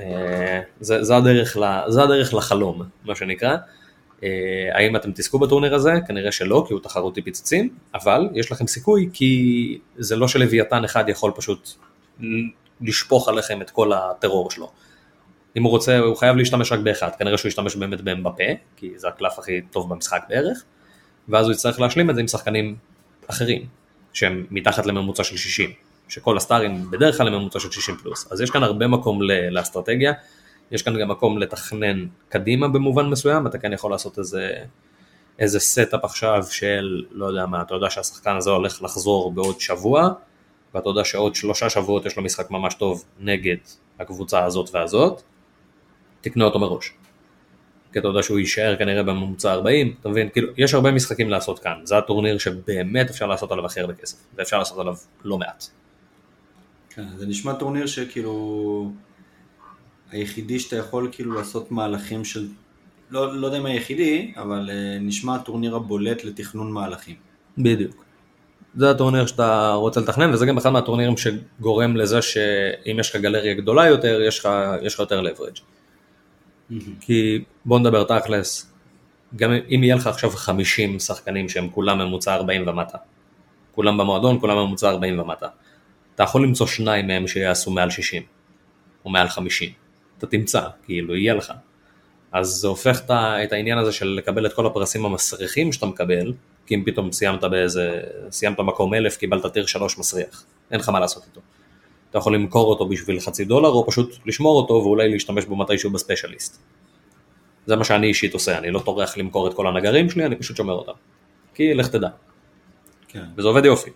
[0.00, 3.56] אה, זה, זה, הדרך ל, זה הדרך לחלום, מה שנקרא.
[4.22, 4.28] אה,
[4.72, 5.92] האם אתם תזכו בטורניר הזה?
[6.08, 11.08] כנראה שלא, כי הוא תחרותי פיצוצים, אבל יש לכם סיכוי כי זה לא שלוויתן אחד
[11.08, 11.70] יכול פשוט
[12.80, 14.70] לשפוך עליכם את כל הטרור שלו.
[15.56, 18.44] אם הוא רוצה, הוא חייב להשתמש רק באחד, כנראה שהוא ישתמש באמת באמבפה,
[18.76, 20.64] כי זה הקלף הכי טוב במשחק בערך,
[21.28, 22.76] ואז הוא יצטרך להשלים את זה עם שחקנים
[23.26, 23.66] אחרים,
[24.12, 25.72] שהם מתחת לממוצע של 60,
[26.08, 28.32] שכל הסטארים בדרך כלל הם ממוצע של 60 פלוס.
[28.32, 30.12] אז יש כאן הרבה מקום לאסטרטגיה,
[30.70, 34.52] יש כאן גם מקום לתכנן קדימה במובן מסוים, אתה כן יכול לעשות איזה,
[35.38, 40.10] איזה setup עכשיו של, לא יודע מה, אתה יודע שהשחקן הזה הולך לחזור בעוד שבוע,
[40.74, 43.56] ואתה יודע שעוד שלושה שבועות יש לו משחק ממש טוב נגד
[43.98, 45.22] הקבוצה הזאת והזאת,
[46.20, 46.92] תקנה אותו מראש.
[47.92, 50.28] כי אתה יודע שהוא יישאר כנראה בממוצע 40, אתה מבין?
[50.28, 54.16] כאילו, יש הרבה משחקים לעשות כאן, זה הטורניר שבאמת אפשר לעשות עליו הכי הרבה כסף,
[54.34, 55.64] ואפשר לעשות עליו לא מעט.
[56.90, 58.92] כן, זה נשמע טורניר שכאילו
[60.10, 62.48] היחידי שאתה יכול כאילו לעשות מהלכים של,
[63.10, 67.16] לא, לא יודע אם היחידי, אבל uh, נשמע הטורניר הבולט לתכנון מהלכים.
[67.58, 68.04] בדיוק.
[68.78, 73.54] זה הטורניר שאתה רוצה לתכנן, וזה גם אחד מהטורנירים שגורם לזה שאם יש לך גלריה
[73.54, 74.48] גדולה יותר, יש לך,
[74.82, 75.60] יש לך יותר leverage.
[77.00, 78.72] כי בוא נדבר תכלס,
[79.36, 82.98] גם אם יהיה לך עכשיו 50 שחקנים שהם כולם ממוצע 40 ומטה,
[83.72, 85.46] כולם במועדון, כולם ממוצע 40 ומטה,
[86.14, 88.22] אתה יכול למצוא שניים מהם שיעשו מעל 60,
[89.04, 89.70] או מעל 50,
[90.18, 91.52] אתה תמצא, כאילו יהיה לך.
[92.32, 96.32] אז זה הופך את העניין הזה של לקבל את כל הפרסים המסריחים שאתה מקבל,
[96.68, 98.00] כי אם פתאום סיימת באיזה,
[98.30, 101.40] סיימת מקום אלף, קיבלת טיר שלוש מסריח, אין לך מה לעשות איתו.
[102.10, 105.90] אתה יכול למכור אותו בשביל חצי דולר, או פשוט לשמור אותו ואולי להשתמש בו מתישהו
[105.90, 106.62] בספיישליסט.
[107.66, 110.56] זה מה שאני אישית עושה, אני לא טורח למכור את כל הנגרים שלי, אני פשוט
[110.56, 110.92] שומר אותם.
[111.54, 112.08] כי לך תדע.
[113.08, 113.24] כן.
[113.36, 113.90] וזה עובד יופי.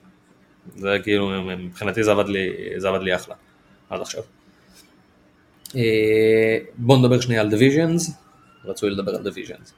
[0.76, 3.34] זה כאילו, מבחינתי זה עבד לי, זה עבד לי אחלה,
[3.90, 4.22] עד עכשיו.
[5.76, 8.10] אה, בואו נדבר שנייה על divisions,
[8.64, 9.74] רצוי לדבר על divisions.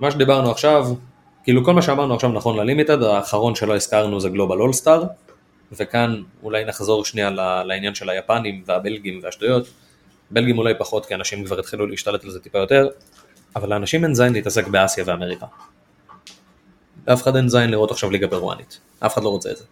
[0.00, 0.86] מה שדיברנו עכשיו,
[1.46, 5.02] כאילו כל מה שאמרנו עכשיו נכון ל limited, האחרון שלא הזכרנו זה global all-star,
[5.72, 7.30] וכאן אולי נחזור שנייה
[7.64, 9.68] לעניין של היפנים והבלגים והשטויות.
[10.30, 12.88] בלגים אולי פחות, כי אנשים כבר התחילו להשתלט על זה טיפה יותר,
[13.56, 15.46] אבל לאנשים אין זין להתעסק באסיה ואמריקה.
[17.08, 19.64] לאף אחד אין זין לראות עכשיו ליגה פרואנית, אף אחד לא רוצה את זה.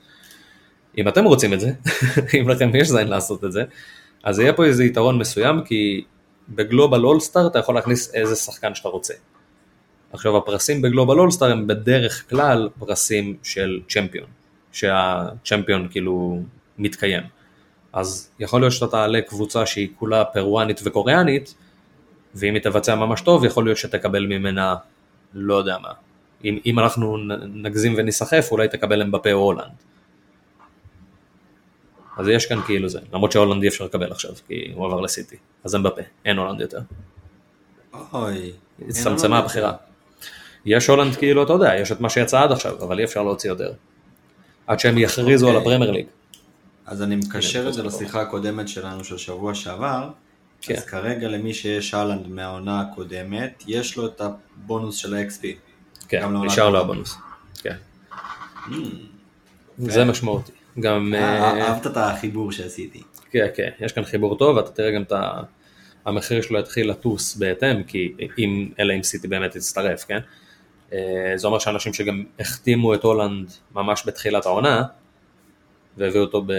[0.98, 1.70] אם אתם רוצים את זה,
[2.40, 3.64] אם לכם יש זין לעשות את זה,
[4.22, 6.04] אז יהיה פה איזה יתרון מסוים, כי
[6.48, 9.14] בגלובל אולסטאר אתה יכול להכניס איזה שחקן שאתה רוצה.
[10.14, 14.26] עכשיו הפרסים בגלובל אולסטאר הם בדרך כלל פרסים של צ'מפיון,
[14.72, 16.40] שהצ'מפיון כאילו
[16.78, 17.22] מתקיים.
[17.92, 21.54] אז יכול להיות שאתה תעלה קבוצה שהיא כולה פרואנית וקוריאנית,
[22.34, 24.74] ואם היא תבצע ממש טוב, יכול להיות שתקבל ממנה,
[25.34, 25.90] לא יודע מה.
[26.44, 27.16] אם, אם אנחנו
[27.54, 29.74] נגזים וניסחף, אולי תקבל אמבפה או הולנד.
[32.16, 35.36] אז יש כאן כאילו זה, למרות שהולנד אי אפשר לקבל עכשיו, כי הוא עבר לסיטי,
[35.64, 36.80] אז אמבפה, אין הולנד יותר.
[38.12, 38.52] אוי.
[38.88, 39.72] הצטמצמה הבחירה.
[40.66, 43.50] יש הולנד כאילו, אתה יודע, יש את מה שיצא עד עכשיו, אבל אי אפשר להוציא
[43.50, 43.72] יותר.
[44.66, 45.68] עד שהם יכריזו על אוקיי.
[45.72, 46.06] הפרמייר ליג.
[46.86, 47.82] אז אני מקשר הנה, את זה.
[47.82, 50.10] לשיחה הקודמת שלנו של שבוע שעבר.
[50.60, 50.74] כן.
[50.74, 55.46] אז כרגע למי שיש אהלנד מהעונה הקודמת, יש לו את הבונוס של ה-XP.
[56.08, 56.84] כן, נשאר לו הקודמת.
[56.84, 57.16] הבונוס.
[57.62, 57.76] כן.
[59.78, 60.52] זה משמעותי.
[60.80, 63.02] גם, אה, אה, אהבת את החיבור שעשיתי.
[63.30, 65.12] כן, כן, יש כאן חיבור טוב, ואתה תראה גם את.
[66.06, 70.18] המחיר שלו יתחיל לטוס בהתאם, כי אם, אלא אם סיטי באמת תצטרף, כן?
[70.94, 74.82] אה, זה אומר שאנשים שגם החתימו את הולנד ממש בתחילת העונה,
[75.96, 76.52] והביאו אותו ב...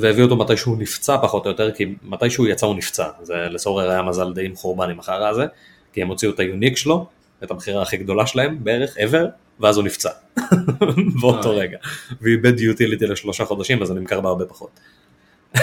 [0.00, 3.34] והביאו אותו מתי שהוא נפצע פחות או יותר, כי מתי שהוא יצא הוא נפצע, זה
[3.34, 5.46] לסורר היה מזל די עם חורבן עם החרא הזה,
[5.92, 7.06] כי הם הוציאו את היוניק שלו,
[7.44, 9.26] את המכירה הכי גדולה שלהם בערך, ever,
[9.60, 10.10] ואז הוא נפצע
[11.20, 11.56] באותו.
[11.56, 11.78] רגע,
[12.20, 14.80] ואיבד יוטיליטי לשלושה חודשים, אז הוא נמכר בהרבה פחות.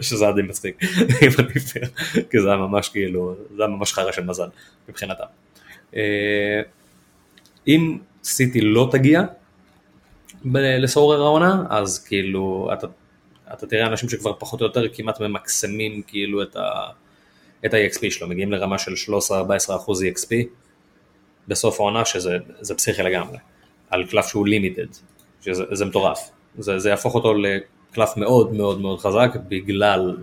[0.00, 0.82] שזה היה די מצחיק,
[1.22, 1.88] אם אני פייר,
[2.30, 4.48] כי זה היה ממש כאילו, זה היה ממש חרא של מזל
[4.88, 5.24] מבחינתם.
[5.96, 6.60] אה,
[7.68, 9.22] אם סיטי לא תגיע
[10.54, 12.86] לסורר העונה, אז כאילו אתה,
[13.52, 16.86] אתה תראה אנשים שכבר פחות או יותר כמעט ממקסמים כאילו את, ה,
[17.66, 18.92] את ה-EXP שלו, מגיעים לרמה של
[19.70, 20.28] 13-14 אחוז EXP
[21.48, 23.38] בסוף העונה, שזה זה פסיכי לגמרי,
[23.90, 24.86] על קלף שהוא לימיטד,
[25.40, 30.16] שזה זה מטורף, זה, זה יהפוך אותו לקלף מאוד מאוד מאוד חזק בגלל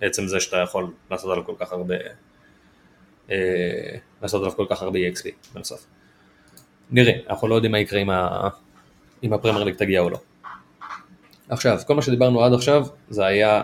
[0.00, 1.94] עצם זה שאתה יכול לעשות עליו כל כך הרבה,
[3.30, 5.86] אה, לעשות עליו כל כך הרבה EXP בנוסף.
[6.90, 8.48] נראה, אנחנו לא יודעים מה יקרה עם, ה...
[9.22, 10.18] אם הפרמייר ליג תגיע או לא.
[11.48, 13.62] עכשיו, כל מה שדיברנו עד עכשיו זה היה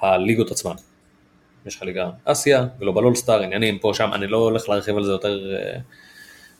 [0.00, 0.74] הליגות עצמן.
[1.66, 5.12] יש לך ליגה אסיה, גלובל אולסטאר, עניינים פה שם, אני לא הולך להרחיב על זה
[5.12, 5.78] יותר, אה,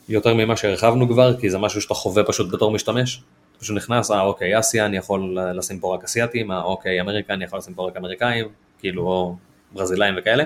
[0.09, 3.21] יותר ממה שהרחבנו כבר, כי זה משהו שאתה חווה פשוט בתור משתמש.
[3.59, 7.43] פשוט נכנס, אה אוקיי, אסיה, אני יכול לשים פה רק אסייתים, אה אוקיי, אמריקה, אני
[7.43, 8.45] יכול לשים פה רק אמריקאים,
[8.79, 9.35] כאילו, או
[9.71, 10.43] ברזילאים וכאלה.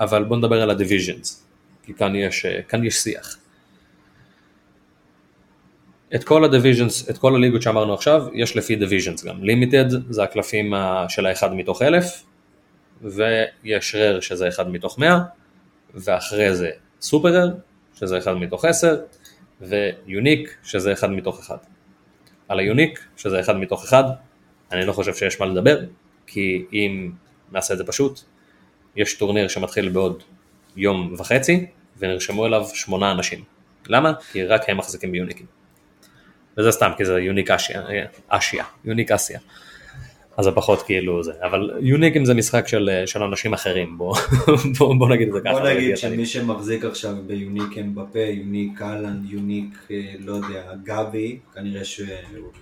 [0.00, 1.46] אה, אבל בוא נדבר על ה divisions,
[1.82, 3.38] כי כאן יש, אה, כאן יש שיח.
[6.14, 9.44] את כל ה divisions, את כל הליגות שאמרנו עכשיו, יש לפי divisions גם.
[9.44, 12.24] limited זה הקלפים ה- של האחד מתוך אלף,
[13.02, 15.18] ויש rare שזה אחד מתוך מאה,
[15.94, 16.70] ואחרי זה
[17.00, 17.54] super rare,
[17.94, 19.00] שזה אחד מתוך עשר,
[19.60, 21.56] ו unique, שזה אחד מתוך אחד.
[22.48, 24.04] על ה unique, שזה אחד מתוך אחד,
[24.72, 25.80] אני לא חושב שיש מה לדבר,
[26.26, 27.10] כי אם
[27.52, 28.20] נעשה את זה פשוט,
[28.98, 30.22] יש טורניר שמתחיל בעוד
[30.76, 31.66] יום וחצי,
[31.98, 33.44] ונרשמו אליו שמונה אנשים.
[33.86, 34.12] למה?
[34.32, 35.46] כי רק הם מחזיקים ביוניקים.
[36.58, 37.82] וזה סתם, כי זה unique Asia,
[38.28, 39.40] Asia, unique אסיה.
[40.36, 44.16] אז זה פחות כאילו זה, אבל יוניקים זה משחק של, של אנשים אחרים, בוא,
[44.78, 45.52] בוא, בוא נגיד את זה ככה.
[45.52, 45.96] בוא נגיד.
[45.96, 52.08] שמי שמחזיק עכשיו ב unique אמבפה, unique הלאנד, unique, אה, לא יודע, גאבי, כנראה שהוא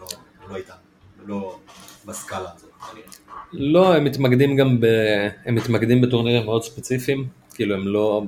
[0.00, 0.06] לא,
[0.50, 0.76] לא איתנו,
[1.26, 1.58] לא
[2.06, 2.75] בסקאלה הזאת.
[3.52, 4.86] לא, הם מתמקדים גם ב...
[5.44, 8.22] הם מתמקדים בטורנירים מאוד ספציפיים, כאילו הם לא...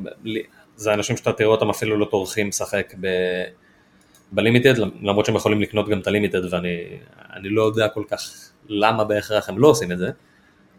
[0.76, 3.08] זה אנשים שאתה תראה אותם אפילו לא טורחים לשחק ב...
[4.32, 6.76] בלימיטד, למרות שהם יכולים לקנות גם את הלימיטד ואני
[7.32, 8.20] אני לא יודע כל כך
[8.68, 10.10] למה בהכרח הם לא עושים את זה,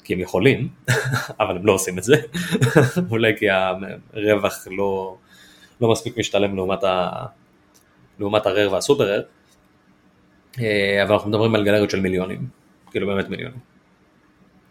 [0.03, 0.67] כי הם יכולים,
[1.39, 2.15] אבל הם לא עושים את זה,
[3.11, 5.17] אולי כי הרווח לא,
[5.81, 7.09] לא מספיק משתלם לעומת, ה...
[8.19, 9.21] לעומת ה rare וה super rare,
[10.59, 12.58] אה, אבל אנחנו מדברים על גלריות של מיליונים,
[12.91, 13.59] כאילו באמת מיליונים.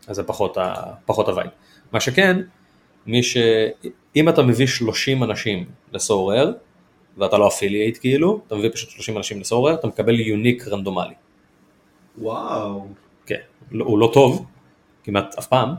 [0.08, 0.74] אז זה פחות, ה,
[1.06, 1.50] פחות ה vibe.
[1.92, 2.40] מה שכן,
[3.06, 3.36] מי ש...
[4.16, 6.52] אם אתה מביא 30 אנשים ל Sorare,
[7.16, 11.14] ואתה לא affiliate כאילו, אתה מביא פשוט 30 אנשים ל Sorare, אתה מקבל unique רנדומלי.
[12.18, 12.86] וואו,
[13.26, 14.46] כן, לא- הוא לא טוב,
[15.04, 15.74] כמעט אף פעם,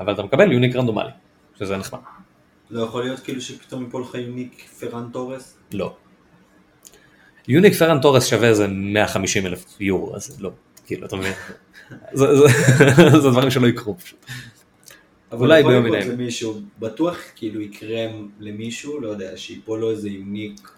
[0.00, 1.10] אבל אתה מקבל unique רנדומלי,
[1.58, 2.00] שזה נחמד.
[2.70, 5.58] לא יכול להיות כאילו שפתאום יפול לך יוניק פרן תורס?
[5.72, 5.94] לא.
[7.48, 10.50] יוניק פרן תורס שווה איזה 150 אלף יורו, אז לא,
[10.86, 11.32] כאילו, אתה מבין?
[12.12, 12.46] זה, זה,
[13.22, 14.26] זה דברים שלא יקרו פשוט.
[15.32, 18.06] אבל אולי ביום מן למישהו, בטוח כאילו יקרה
[18.40, 20.70] למישהו, לא יודע, שיפול לו איזה יוניק,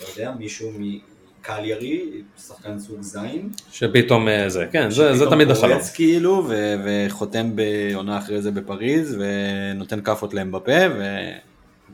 [0.00, 2.02] לא יודע, מישהו מקליירי,
[2.46, 5.80] שחקן סוג זין, שפתאום אה, זה, כן, זה, זה שפתאום תמיד החלום.
[5.94, 11.36] כאילו, ו- וחותם בעונה אחרי זה בפריז, ונותן כאפות להם בפה, ו-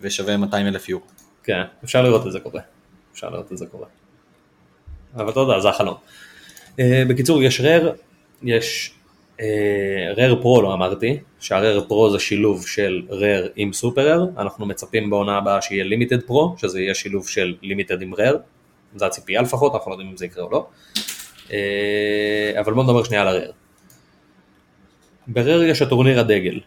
[0.00, 1.04] ושווה 200 אלף יורו.
[1.44, 2.60] כן, אפשר לראות את זה קורה.
[3.12, 3.86] אפשר לראות את זה קורה.
[5.16, 5.94] אבל אתה יודע, זה החלום.
[6.76, 7.92] Uh, בקיצור, יש רר,
[8.44, 8.94] יש
[10.16, 15.10] רר פרו לא אמרתי, שהרר פרו זה שילוב של רר עם סופר רר, אנחנו מצפים
[15.10, 18.36] בעונה הבאה שיהיה לימיטד פרו, שזה יהיה שילוב של לימיטד עם רר,
[18.96, 20.66] זה הציפייה לפחות, אנחנו לא יודעים אם זה יקרה או לא.
[21.48, 21.52] Uh,
[22.60, 23.50] אבל בואו נדבר שנייה על הרר.
[25.26, 26.60] ב rare יש את טורניר הדגל.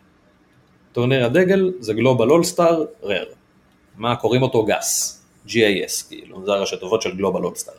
[0.91, 3.25] טורניר הדגל זה global all-star rare.
[3.97, 7.73] מה קוראים אותו גס, GAS כאילו, זה הראשי תיבות של global all-star.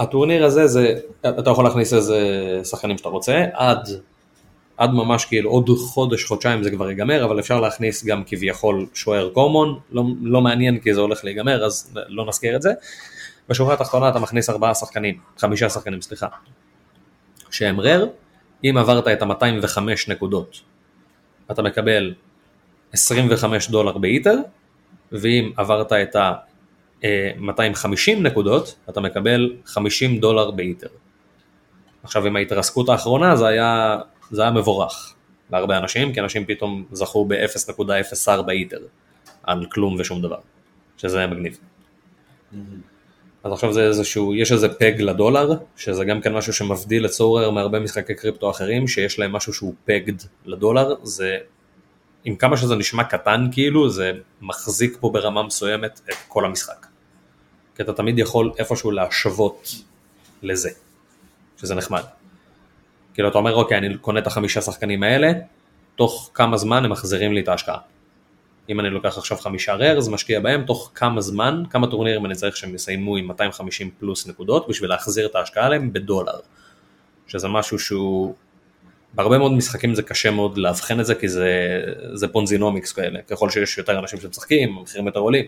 [0.00, 2.18] הטורניר הזה זה, אתה יכול להכניס איזה
[2.64, 3.88] שחקנים שאתה רוצה, עד,
[4.76, 9.30] עד ממש כאילו עוד חודש, חודשיים זה כבר ייגמר, אבל אפשר להכניס גם כביכול שוער
[9.30, 12.72] common, לא, לא מעניין כי זה הולך להיגמר, אז לא נזכיר את זה.
[13.48, 16.26] בשורה התחתונה אתה מכניס ארבעה שחקנים, חמישה שחקנים, סליחה,
[17.50, 18.06] שהם רר,
[18.64, 20.60] אם עברת את ה-205 נקודות,
[21.50, 22.14] אתה מקבל
[22.92, 24.36] 25 דולר באיטר,
[25.12, 26.16] ואם עברת את
[27.04, 30.88] ה-250 נקודות, אתה מקבל 50 דולר באיטר.
[32.02, 33.98] עכשיו עם ההתרסקות האחרונה זה היה,
[34.30, 35.14] זה היה מבורך
[35.52, 38.80] להרבה אנשים, כי אנשים פתאום זכו ב-0.04 איטר
[39.42, 40.38] על כלום ושום דבר,
[40.96, 41.58] שזה היה מגניב.
[43.44, 47.50] אז עכשיו זה איזשהו, יש איזה פג לדולר, שזה גם כן משהו שמבדיל את סורר
[47.50, 51.38] מהרבה משחקי קריפטו אחרים, שיש להם משהו שהוא פגד לדולר, זה
[52.24, 56.86] עם כמה שזה נשמע קטן כאילו, זה מחזיק פה ברמה מסוימת את כל המשחק.
[57.80, 59.74] כי אתה תמיד יכול איפשהו להשוות
[60.42, 60.70] לזה,
[61.60, 62.02] שזה נחמד.
[63.14, 65.32] כאילו אתה אומר, אוקיי, אני קונה את החמישה שחקנים האלה,
[65.96, 67.78] תוך כמה זמן הם מחזירים לי את ההשקעה.
[68.68, 72.56] אם אני לוקח עכשיו חמישה rares, משקיע בהם, תוך כמה זמן, כמה טורנירים אני צריך
[72.56, 76.38] שהם יסיימו עם 250 פלוס נקודות בשביל להחזיר את ההשקעה עליהם בדולר.
[77.26, 78.34] שזה משהו שהוא,
[79.14, 81.80] בהרבה מאוד משחקים זה קשה מאוד לאבחן את זה, כי זה,
[82.14, 85.44] זה ponzinomics כאלה, ככל שיש יותר אנשים שמשחקים, המחירים יותר עולים.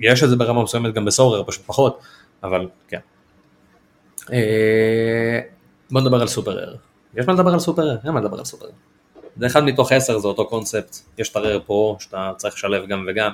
[0.00, 2.00] יש את זה ברמה מסוימת גם ב Sorare, פשוט פחות,
[2.42, 2.98] אבל כן.
[4.32, 5.40] אה,
[5.90, 6.74] בוא נדבר על super rare.
[7.16, 7.96] יש מה לדבר על super rare?
[8.04, 8.72] אין מה לדבר על super rare.
[9.36, 13.06] זה אחד מתוך עשר, זה אותו קונספט, יש את הרר פה, שאתה צריך לשלב גם
[13.08, 13.32] וגם.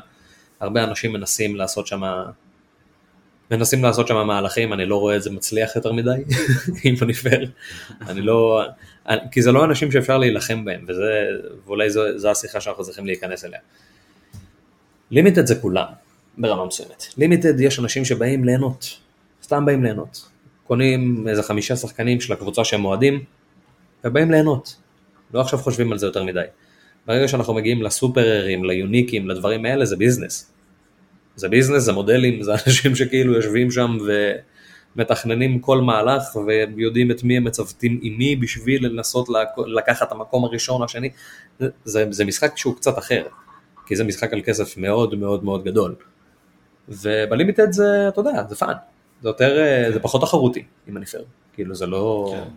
[0.60, 2.02] הרבה אנשים מנסים לעשות שם,
[3.50, 6.10] מנסים לעשות שם מהלכים, אני לא רואה את זה מצליח יותר מדי,
[6.84, 7.50] אם אני פייר.
[8.08, 8.62] אני לא,
[9.32, 11.26] כי זה לא אנשים שאפשר להילחם בהם, וזה,
[11.66, 13.60] ואולי זו, זו השיחה שאנחנו צריכים להיכנס אליה.
[15.10, 15.86] לימיטד זה כולם,
[16.40, 17.06] ברמה מסוימת.
[17.16, 18.98] לימיטד יש אנשים שבאים ליהנות,
[19.42, 20.28] סתם באים ליהנות.
[20.64, 23.24] קונים איזה חמישה שחקנים של הקבוצה שהם אוהדים,
[24.04, 24.76] ובאים ליהנות.
[25.34, 26.44] לא עכשיו חושבים על זה יותר מדי.
[27.06, 30.52] ברגע שאנחנו מגיעים לסופררים, ליוניקים, לדברים האלה, זה business.
[31.36, 33.98] זה business, זה מודלים, זה אנשים שכאילו יושבים שם
[34.96, 36.36] ומתכננים כל מהלך
[36.76, 39.28] ויודעים את מי הם מצוותים עם מי בשביל לנסות
[39.66, 41.10] לקחת את המקום הראשון, השני.
[41.84, 43.22] זה, זה משחק שהוא קצת אחר,
[43.86, 45.94] כי זה משחק על כסף מאוד מאוד מאוד גדול.
[46.90, 48.74] וב limited זה, אתה יודע, זה fun.
[49.22, 49.58] זה יותר,
[49.92, 51.24] זה פחות תחרותי, אם אני פייר.
[51.52, 52.34] כאילו זה לא...
[52.36, 52.50] כן.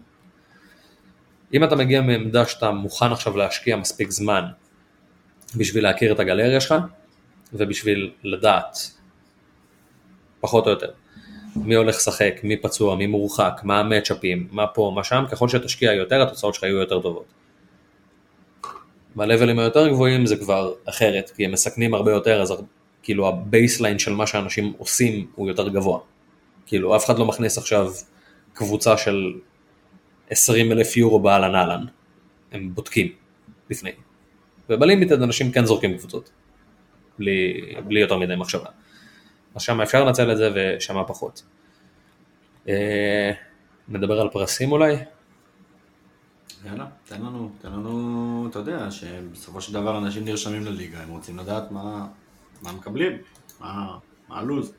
[1.53, 4.45] אם אתה מגיע מעמדה שאתה מוכן עכשיו להשקיע מספיק זמן
[5.55, 6.75] בשביל להכיר את הגלריה שלך
[7.53, 8.77] ובשביל לדעת,
[10.39, 10.91] פחות או יותר,
[11.55, 15.93] מי הולך לשחק, מי פצוע, מי מורחק, מה המצ'אפים, מה פה, מה שם, ככל שתשקיע
[15.93, 17.25] יותר התוצאות שלך יהיו יותר טובות.
[19.15, 22.53] בלבלים היותר גבוהים זה כבר אחרת, כי הם מסכנים הרבה יותר, אז
[23.03, 25.99] כאילו ה baseline של מה שאנשים עושים הוא יותר גבוה.
[26.65, 27.91] כאילו אף אחד לא מכניס עכשיו
[28.53, 29.33] קבוצה של
[30.29, 31.85] 20 אלף יורו באהלן אהלן,
[32.51, 33.11] הם בודקים
[33.69, 33.91] לפני.
[34.69, 36.29] וב limited אנשים כן זורקים קבוצות,
[37.19, 38.69] בלי, בלי יותר מדי מחשבה.
[39.55, 41.43] אז שם אפשר לנצל את זה ושם פחות.
[42.67, 43.31] אה,
[43.87, 44.95] נדבר על פרסים אולי?
[46.65, 51.39] יאללה, תן לנו, תן לנו, אתה יודע, שבסופו של דבר אנשים נרשמים לליגה, הם רוצים
[51.39, 52.07] לדעת מה,
[52.63, 53.17] מה מקבלים,
[53.59, 53.97] מה,
[54.29, 54.73] הלו"ז.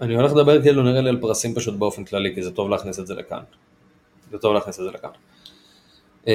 [0.00, 2.98] אני הולך לדבר כאילו נראה לי על פרסים פשוט באופן כללי, כי זה טוב להכניס
[2.98, 3.40] את זה לכאן.
[4.30, 5.10] זה טוב להכניס את זה לכאן.
[6.26, 6.32] אמ,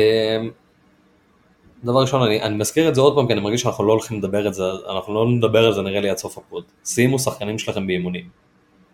[1.83, 4.17] דבר ראשון, אני, אני מזכיר את זה עוד פעם, כי אני מרגיש שאנחנו לא הולכים
[4.17, 4.63] לדבר את זה,
[4.95, 6.63] אנחנו לא נדבר על זה נראה לי עד סוף הפוד.
[6.85, 8.29] שימו שחקנים שלכם באימונים.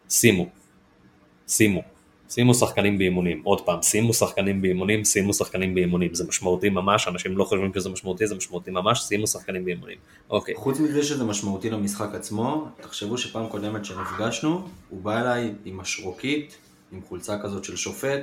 [0.09, 0.45] שימו.
[1.47, 1.81] שימו.
[2.29, 3.41] שימו שחקנים באימונים.
[3.43, 6.13] עוד פעם, שימו שחקנים באימונים, שימו שחקנים באימונים.
[6.13, 9.97] זה משמעותי ממש, אנשים לא חושבים שזה משמעותי, זה משמעותי ממש, שימו שחקנים באימונים.
[10.29, 10.55] אוקיי.
[10.55, 16.57] חוץ מזה שזה משמעותי למשחק עצמו, תחשבו שפעם קודמת שנפגשנו, הוא בא אליי עם משרוקית,
[16.91, 18.21] עם חולצה כזאת של שופט,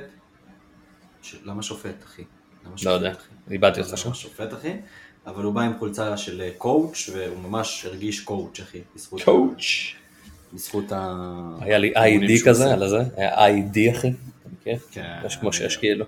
[1.21, 1.35] ש...
[1.43, 2.23] למה שופט, אחי?
[2.65, 3.13] למה לא יודע,
[3.51, 4.13] איבדתי אותך שם.
[4.13, 4.73] שופט, אחי?
[5.25, 8.81] אבל הוא בא עם חולצה של coach, והוא ממש הרגיש coach, אחי.
[9.25, 9.95] coach.
[10.53, 11.15] בזכות ה...
[11.59, 14.11] היה לי ID כזה, על זה, היה ID, אחי.
[14.63, 14.77] כן.
[15.25, 16.05] יש כמו שיש כאילו.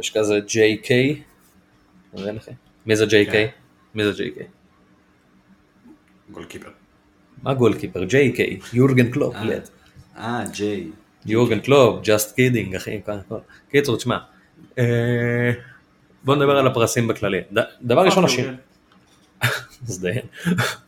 [0.00, 0.90] יש כזה JK.
[2.86, 3.32] מי זה JK?
[3.32, 3.46] כן.
[3.94, 4.42] מי זה JK?
[6.30, 6.70] goalkeeper.
[7.42, 8.02] מה goalkeeper?
[8.02, 8.40] JK,
[8.72, 9.34] יורגן קלופ.
[9.34, 9.58] אה,
[10.16, 10.90] אה ג'יי.
[11.26, 13.00] יורגן קלופ, just kidding, אחי,
[13.70, 14.18] קיצור, תשמע,
[14.78, 15.52] אה,
[16.24, 17.40] בוא נדבר על הפרסים בכללי.
[17.82, 18.24] דבר ראשון,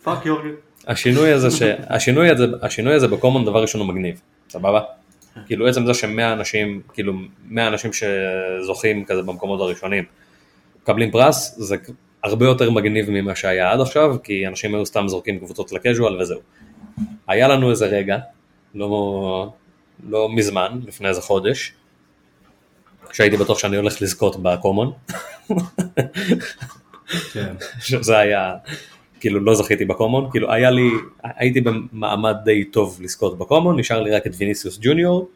[0.02, 0.54] fuck יורגן.
[0.86, 4.80] השינוי הזה, השינוי הזה, השינוי הזה ב common דבר ראשון הוא מגניב, סבבה?
[5.46, 7.12] כאילו עצם זה שמאה אנשים, כאילו
[7.48, 10.04] מאה אנשים שזוכים כזה במקומות הראשונים,
[10.82, 11.76] מקבלים פרס, זה
[12.24, 16.40] הרבה יותר מגניב ממה שהיה עד עכשיו, כי אנשים היו סתם זורקים קבוצות לקז'ואל וזהו.
[17.28, 18.18] היה לנו איזה רגע,
[18.74, 19.52] לא,
[20.08, 21.72] לא מזמן, לפני איזה חודש,
[23.08, 24.92] כשהייתי בטוח שאני הולך לזכות בקומון.
[27.32, 27.54] כן.
[27.80, 28.54] שזה היה,
[29.26, 30.90] כאילו לא זכיתי בקומון, כאילו היה לי,
[31.22, 35.28] הייתי במעמד די טוב לזכות ב common, נשאר לי רק את ויניסיוס ג'וניור,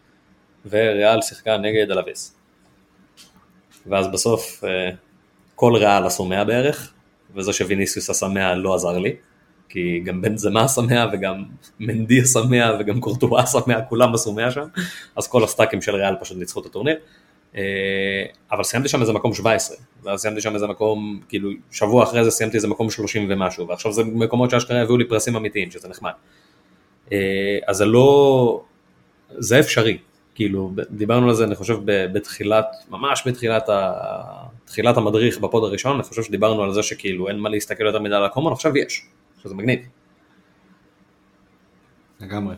[0.70, 2.36] וריאל שיחקה נגד אלאבס.
[3.86, 4.90] ואז בסוף אה,
[5.54, 6.92] כל ריאל עשו 100 בערך,
[7.34, 9.14] וזה שוויניסיוס עשה 100 לא עזר לי.
[9.68, 11.44] כי גם בנזמה עשה 100 וגם
[11.80, 14.64] מנדי עשה 100 וגם קורטואה עשה 100, כולם עשו 100 שם,
[15.16, 16.96] אז כל ה stack ים של ריאל פשוט ניצחו את הטורניר.
[17.56, 22.24] אה, אבל סיימתי שם איזה מקום 17, ואז סיימתי שם איזה מקום, כאילו שבוע אחרי
[22.24, 25.88] זה סיימתי איזה מקום 30 ומשהו, ועכשיו זה מקומות שאשכרה הביאו לי פרסים אמיתיים, שזה
[25.88, 26.12] נחמד.
[27.12, 28.62] אה, אז זה לא,
[29.38, 29.98] זה אפשרי,
[30.34, 33.92] כאילו, דיברנו על זה, אני חושב, בתחילת, ממש בתחילת ה...
[34.64, 38.14] תחילת המדריך בפוד הראשון, אני חושב שדיברנו על זה שכאילו אין מה להסתכל יותר מדי
[38.14, 39.06] על הקומון, עכשיו יש,
[39.42, 39.80] שזה מגניב.
[42.20, 42.54] לגמרי.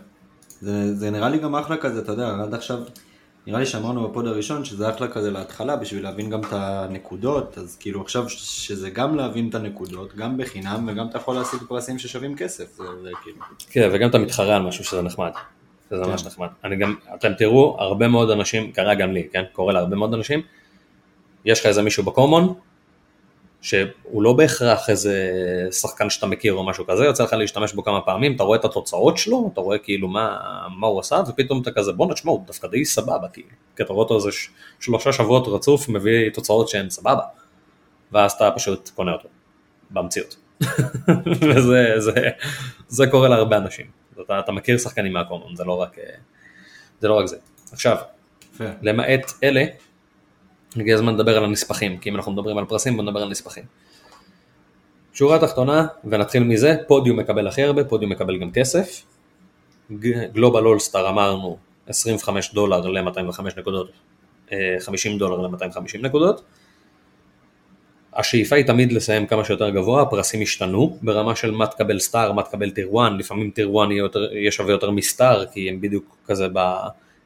[0.60, 2.78] זה, זה נראה לי גם אחלה כזה, אתה יודע, עד עכשיו,
[3.46, 7.76] נראה לי שאמרנו בפוד הראשון שזה אחלה כזה להתחלה בשביל להבין גם את הנקודות, אז
[7.80, 12.36] כאילו עכשיו שזה גם להבין את הנקודות, גם בחינם, וגם אתה יכול להשיג פרסים ששווים
[12.36, 13.36] כסף, זה, זה כאילו.
[13.70, 15.30] כן, וגם אתה מתחרה על משהו שזה נחמד.
[15.90, 16.28] זה ממש כן.
[16.28, 16.48] נחמד.
[16.64, 19.42] אני גם, אתם תראו, הרבה מאוד אנשים, קרה גם לי, כן?
[19.52, 20.42] קורה להרבה מאוד אנשים,
[21.44, 22.54] יש לך איזה מישהו בקומון,
[23.62, 25.30] שהוא לא בהכרח איזה
[25.70, 28.64] שחקן שאתה מכיר או משהו כזה, יוצא לך להשתמש בו כמה פעמים, אתה רואה את
[28.64, 30.38] התוצאות שלו, אתה רואה כאילו מה,
[30.76, 33.92] מה הוא עשה, ופתאום אתה כזה בוא נשמע, הוא דווקא די סבבה כאילו, כי אתה
[33.92, 34.28] רואה אותו איזה
[34.80, 37.22] שלושה שבועות רצוף, מביא תוצאות שהן סבבה,
[38.12, 39.28] ואז אתה פשוט קונה אותו,
[39.90, 40.36] במציאות.
[41.48, 42.12] וזה זה,
[42.88, 43.86] זה קורה להרבה אנשים,
[44.20, 45.96] אתה, אתה מכיר שחקנים מהקומון, זה לא רק
[47.00, 47.08] זה.
[47.08, 47.36] לא רק זה.
[47.72, 47.96] עכשיו,
[48.60, 49.64] למעט אלה,
[50.76, 53.64] הגיע הזמן לדבר על הנספחים, כי אם אנחנו מדברים על פרסים בוא נדבר על נספחים.
[55.12, 59.02] שורה תחתונה, ונתחיל מזה, פודיום מקבל הכי הרבה, פודיום מקבל גם כסף.
[60.32, 61.56] גלובל אולסטאר אמרנו
[61.86, 63.90] 25 דולר ל-205 נקודות,
[64.80, 66.42] 50 אה, דולר ל-250 נקודות.
[68.14, 72.42] השאיפה היא תמיד לסיים כמה שיותר גבוה, הפרסים השתנו ברמה של מה תקבל סטאר, מה
[72.42, 73.90] תקבל טיר 1, לפעמים טיר 1
[74.32, 76.58] יהיה שווה יותר מסטאר, כי הם בדיוק כזה ב...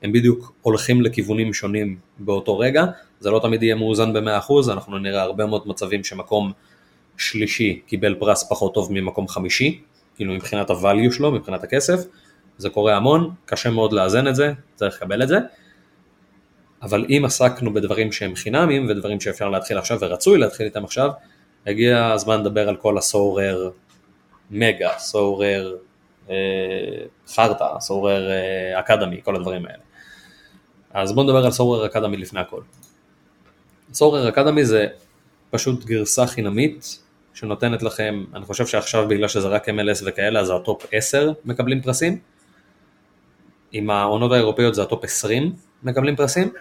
[0.03, 2.85] הם בדיוק הולכים לכיוונים שונים באותו רגע,
[3.21, 6.53] זה לא תמיד יהיה מאוזן ב-100%, אנחנו נראה הרבה מאוד מצבים שמקום
[7.19, 9.81] שלישי קיבל פרס פחות טוב ממקום חמישי,
[10.17, 12.01] כאילו מבחינת הvalue שלו, מבחינת הכסף,
[12.59, 15.39] זה קורה המון, קשה מאוד לאזן את זה, צריך לקבל את זה,
[16.83, 21.11] אבל אם עסקנו בדברים שהם חינמים ודברים שאפשר להתחיל עכשיו ורצוי להתחיל איתם עכשיו,
[21.67, 23.71] הגיע הזמן לדבר על כל ה Sorare
[24.51, 25.77] Mega, Sorare
[26.31, 26.35] אה,
[27.29, 29.83] Data, Sorare אה, Academy, כל הדברים האלה.
[30.91, 32.61] אז בואו נדבר על Sorare Academy לפני הכל.
[33.97, 34.87] Sorare Academy זה
[35.51, 36.99] פשוט גרסה חינמית
[37.35, 41.83] שנותנת לכם, אני חושב שעכשיו בגלל שזה רק MLS וכאלה אז ה top 10 מקבלים
[41.83, 42.19] פרסים,
[43.73, 46.53] עם העונות האירופאיות זה ה top 20 מקבלים פרסים,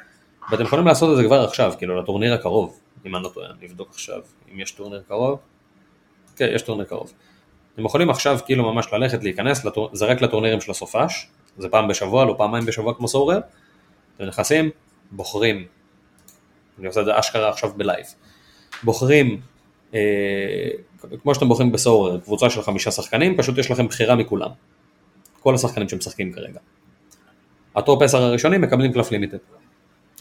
[0.52, 3.68] ואתם יכולים לעשות את זה כבר עכשיו, כאילו לטורניר הקרוב, אם אני לא טועה, אני
[3.68, 4.20] אבדוק עכשיו
[4.54, 5.40] אם יש טורניר קרוב,
[6.36, 7.14] כן, יש טורניר קרוב.
[7.74, 9.90] אתם יכולים עכשיו כאילו ממש ללכת, להיכנס, לטור...
[9.94, 11.28] זה רק לטורנירים של הסופש,
[11.58, 13.40] זה פעם בשבוע, לא פעמיים בשבוע כמו Sorare,
[14.18, 14.70] אתם נכנסים,
[15.12, 15.66] בוחרים,
[16.80, 18.06] אני עושה את זה אשכרה עכשיו בלייב,
[18.84, 19.42] בוחרים,
[19.94, 20.00] אה,
[21.24, 24.50] כמו שאתם בוחרים ב Sorare, קבוצה של חמישה שחקנים, פשוט יש לכם בחירה מכולם,
[25.40, 26.60] כל השחקנים שמשחקים כרגע.
[27.76, 29.38] ה top 10 הראשונים מקבלים קלף limited,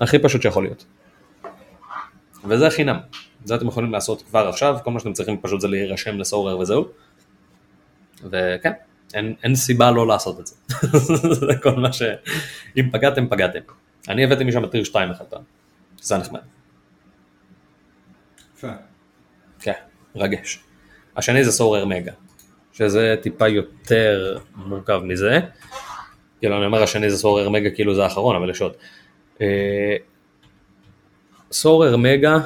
[0.00, 0.84] הכי פשוט שיכול להיות.
[2.44, 2.98] וזה חינם,
[3.44, 6.58] זה אתם יכולים לעשות כבר עכשיו, כל מה שאתם צריכים פשוט זה להירשם ל Sorare
[6.58, 6.88] וזהו.
[8.30, 8.72] וכן,
[9.14, 10.54] אין, אין סיבה לא לעשות את זה.
[11.40, 12.02] זה כל מה ש...
[12.76, 13.58] אם פגעתם, פגעתם.
[14.08, 15.42] אני הבאתי משם tier 2 אחד פעם,
[16.04, 16.40] זה נחמד.
[18.56, 18.68] יפה.
[19.60, 19.72] כן,
[20.16, 20.64] רגש.
[21.16, 22.12] השני זה סורר מגה,
[22.72, 25.40] שזה טיפה יותר מורכב מזה.
[26.38, 28.72] כאילו אני אומר השני זה סורר מגה כאילו זה האחרון, אבל יש עוד.
[29.40, 29.96] אה,
[31.52, 32.38] סורר מגה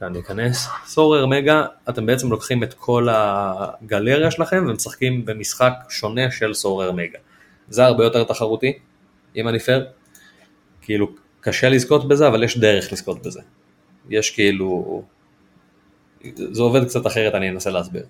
[0.00, 6.54] כאן ניכנס, סורר מגה, אתם בעצם לוקחים את כל הגלריה שלכם ומשחקים במשחק שונה של
[6.54, 7.18] סורר מגה.
[7.68, 8.78] זה הרבה יותר תחרותי,
[9.36, 9.86] אם אני פייר,
[10.80, 13.40] כאילו קשה לזכות בזה, אבל יש דרך לזכות בזה.
[14.10, 15.02] יש כאילו,
[16.36, 18.06] זה עובד קצת אחרת, אני אנסה להסביר.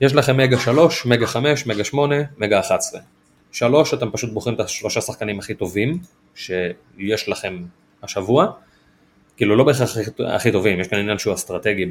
[0.00, 3.00] יש לכם מגה 3, מגה 5, מגה 8, מגה 11.
[3.52, 5.98] 3, אתם פשוט בוחרים את השלושה שחקנים הכי טובים
[6.34, 7.62] שיש לכם
[8.02, 8.52] השבוע,
[9.36, 9.96] כאילו לא בהכרח
[10.26, 11.90] הכי טובים, יש כאן עניין שהוא אסטרטגי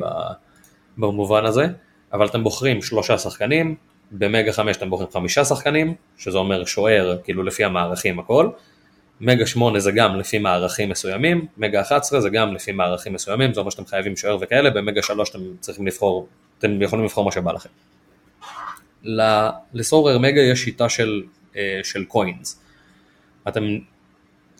[0.97, 1.65] במובן הזה,
[2.13, 3.75] אבל אתם בוחרים שלושה שחקנים,
[4.11, 8.49] במגה 5 אתם בוחרים חמישה שחקנים, שזה אומר שוער, כאילו לפי המערכים הכל,
[9.21, 13.59] מגה 8 זה גם לפי מערכים מסוימים, מגה 11 זה גם לפי מערכים מסוימים, זה
[13.59, 16.27] אומר שאתם חייבים שוער וכאלה, במגה 3 אתם צריכים לבחור,
[16.59, 17.69] אתם יכולים לבחור מה שבא לכם.
[19.73, 21.23] לסורר מגה יש שיטה של,
[21.55, 22.59] אה, של קוינס.
[23.47, 23.63] אתם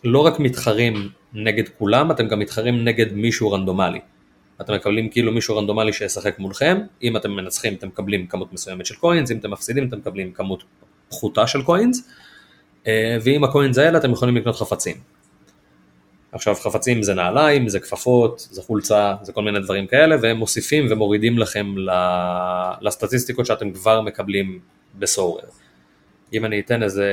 [0.04, 4.00] לא רק מתחרים נגד כולם, אתם גם מתחרים נגד מישהו רנדומלי.
[4.62, 8.96] אתם מקבלים כאילו מישהו רנדומלי שישחק מולכם, אם אתם מנצחים אתם מקבלים כמות מסוימת של
[8.96, 10.64] קוינס, אם אתם מפסידים אתם מקבלים כמות
[11.10, 12.10] פחותה של קוינס,
[13.22, 14.96] ועם הקוינס האלה אתם יכולים לקנות חפצים.
[16.32, 20.86] עכשיו חפצים זה נעליים, זה כפפות, זה חולצה, זה כל מיני דברים כאלה, והם מוסיפים
[20.90, 21.76] ומורידים לכם
[22.82, 24.60] לסטטיסטיקות שאתם כבר מקבלים
[25.00, 25.44] בסורר.
[26.34, 27.10] אם אני אתן איזה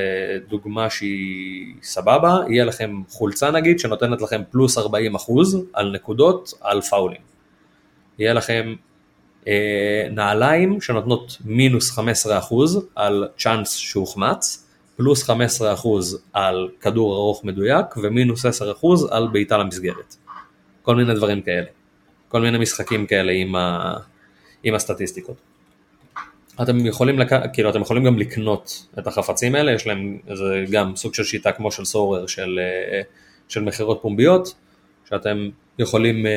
[0.49, 6.81] דוגמה שהיא סבבה, יהיה לכם חולצה נגיד שנותנת לכם פלוס 40 אחוז על נקודות על
[6.81, 7.21] פאולים.
[8.19, 8.75] יהיה לכם
[9.47, 14.60] אה, נעליים שנותנות מינוס 15 אחוז על צ'אנס שהוחמץ,
[15.01, 15.33] פלוס 15%
[16.33, 18.49] על כדור ארוך מדויק ומינוס 10%
[19.09, 20.15] על בעיטה למסגרת.
[20.81, 21.65] כל מיני דברים כאלה.
[22.27, 23.93] כל מיני משחקים כאלה עם, ה...
[24.63, 25.35] עם הסטטיסטיקות.
[26.61, 27.29] אתם יכולים, לק...
[27.53, 31.51] כאילו, אתם יכולים גם לקנות את החפצים האלה, יש להם איזה גם סוג של שיטה
[31.51, 33.01] כמו של סורר של, אה,
[33.47, 34.53] של מכירות פומביות,
[35.09, 35.49] שאתם
[35.79, 36.31] יכולים, אה,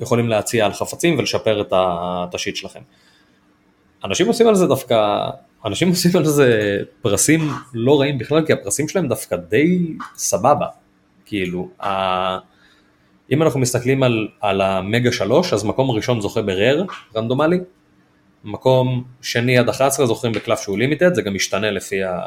[0.00, 1.60] יכולים להציע על חפצים ולשפר
[2.28, 2.80] את השיט שלכם.
[4.04, 5.28] אנשים עושים על זה דווקא,
[5.64, 7.40] אנשים עושים על זה פרסים
[7.74, 10.66] לא רעים בכלל, כי הפרסים שלהם דווקא די סבבה.
[11.24, 12.38] כאילו, ה...
[13.30, 16.84] אם אנחנו מסתכלים על, על המגה 3, אז מקום ראשון זוכה ברר,
[17.16, 17.58] רנדומלי,
[18.44, 22.20] מקום שני עד 11 זוכרים בקלף שהוא לימיטד, זה גם משתנה לפי, ה,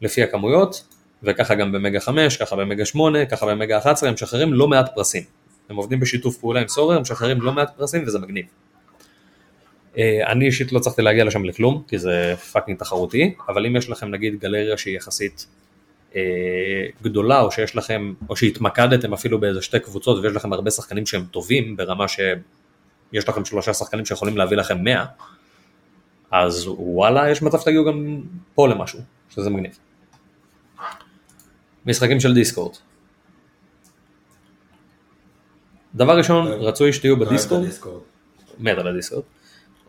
[0.00, 0.84] לפי הכמויות,
[1.22, 5.22] וככה גם במגה 5, ככה במגה 8, ככה במגה 11, הם משחררים לא מעט פרסים.
[5.70, 8.44] הם עובדים בשיתוף פעולה עם Sorare, הם משחררים לא מעט פרסים וזה מגניב.
[9.98, 13.90] אה, אני אישית לא צריכתי להגיע לשם לכלום, כי זה fucking תחרותי, אבל אם יש
[13.90, 15.46] לכם נגיד גלריה שהיא יחסית
[16.16, 16.20] אה,
[17.02, 21.24] גדולה, או שיש לכם, או שהתמקדתם אפילו באיזה שתי קבוצות ויש לכם הרבה שחקנים שהם
[21.30, 25.04] טובים, ברמה שיש לכם שלושה שחקנים שיכולים להביא לכם 100,
[26.30, 28.20] אז וואלה, יש מצב שתגיעו גם
[28.54, 28.98] פה למשהו,
[29.30, 29.78] שזה מגניב.
[31.86, 32.76] משחקים של דיסקורד.
[35.94, 37.68] דבר ראשון, רצוי שתהיו בדיסקורד.
[38.58, 39.22] מת על הדיסקורד.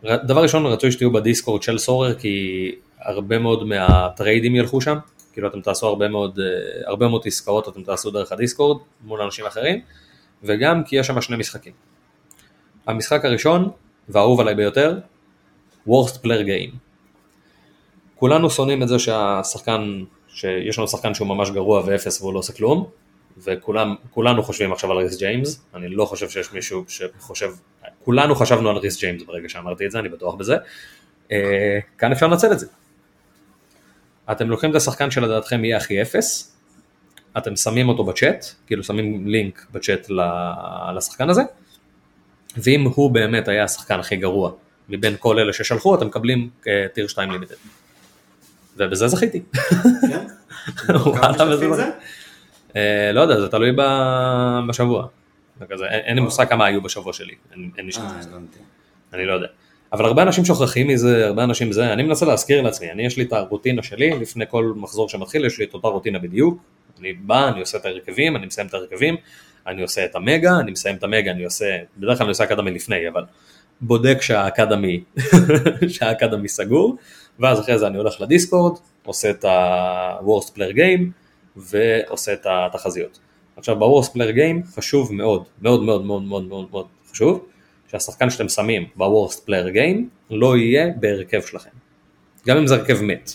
[0.04, 4.96] דבר ראשון, רצוי שתהיו בדיסקורד של סורר, כי הרבה מאוד מהטריידים ילכו שם.
[5.32, 9.46] כאילו אתם תעשו הרבה מאוד, אה, הרבה מאוד עסקאות, אתם תעשו דרך הדיסקורד מול אנשים
[9.46, 9.80] אחרים,
[10.42, 11.72] וגם כי יש שם שני משחקים.
[12.86, 13.70] המשחק הראשון,
[14.08, 14.98] והאהוב עליי ביותר,
[15.88, 16.76] Worst Player Game.
[18.14, 22.52] כולנו שונאים את זה שהשחקן, שיש לנו שחקן שהוא ממש גרוע ואפס והוא לא עושה
[22.52, 22.86] כלום,
[23.38, 27.50] וכולנו חושבים עכשיו על ריס ג'יימס, אני לא חושב שיש מישהו שחושב,
[28.04, 30.56] כולנו חשבנו על ריס ג'יימס ברגע שאמרתי את זה, אני בטוח בזה.
[31.32, 32.66] אה, כאן אפשר לנצל את זה.
[34.32, 36.56] אתם לוקחים את השחקן שלדעתכם יהיה הכי אפס,
[37.38, 40.06] אתם שמים אותו בצ'אט, כאילו שמים לינק בצ'אט
[40.96, 41.42] לשחקן הזה,
[42.56, 44.50] ואם הוא באמת היה השחקן הכי גרוע
[44.88, 46.50] מבין כל אלה ששלחו, אתם מקבלים
[46.94, 47.54] טיר 2 לימיטד.
[48.76, 49.42] ובזה זכיתי.
[50.08, 50.26] כן?
[52.76, 53.70] אה, לא יודע, זה תלוי
[54.68, 55.06] בשבוע.
[55.82, 57.34] אין לי מושג כמה היו בשבוע שלי,
[57.78, 58.00] אין לי שם.
[58.02, 58.38] אה,
[59.12, 59.46] אני לא יודע.
[59.92, 63.24] אבל הרבה אנשים שוכחים מזה, הרבה אנשים זה, אני מנסה להזכיר לעצמי, אני יש לי
[63.24, 66.62] את הרוטינה שלי, לפני כל מחזור שמתחיל יש לי את אותה רוטינה בדיוק,
[67.00, 69.16] אני בא, אני עושה את ההרכבים, אני מסיים את ההרכבים,
[69.66, 72.70] אני עושה את המגה, אני מסיים את המגה, אני עושה, בדרך כלל אני עושה אקדמי
[72.70, 73.24] לפני, אבל
[73.80, 75.04] בודק שהאקדמי,
[75.94, 76.96] שהאקדמי סגור,
[77.38, 81.02] ואז אחרי זה אני הולך לדיסקורד, עושה את ה-Worst Player Game,
[81.56, 83.18] ועושה את התחזיות.
[83.56, 87.46] עכשיו ב-Worst Player Game חשוב מאוד, מאוד מאוד מאוד מאוד מאוד מאוד חשוב,
[87.90, 89.98] שהשחקן שאתם שמים ב-Worst Player Game
[90.30, 91.70] לא יהיה בהרכב שלכם.
[92.46, 93.30] גם אם זה הרכב מת.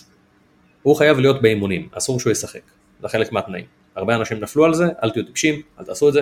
[0.82, 2.60] הוא חייב להיות באימונים, אסור שהוא ישחק.
[3.02, 3.64] זה חלק מהתנאים.
[3.96, 6.20] הרבה אנשים נפלו על זה, אל תהיו טיפשים, אל תעשו את זה.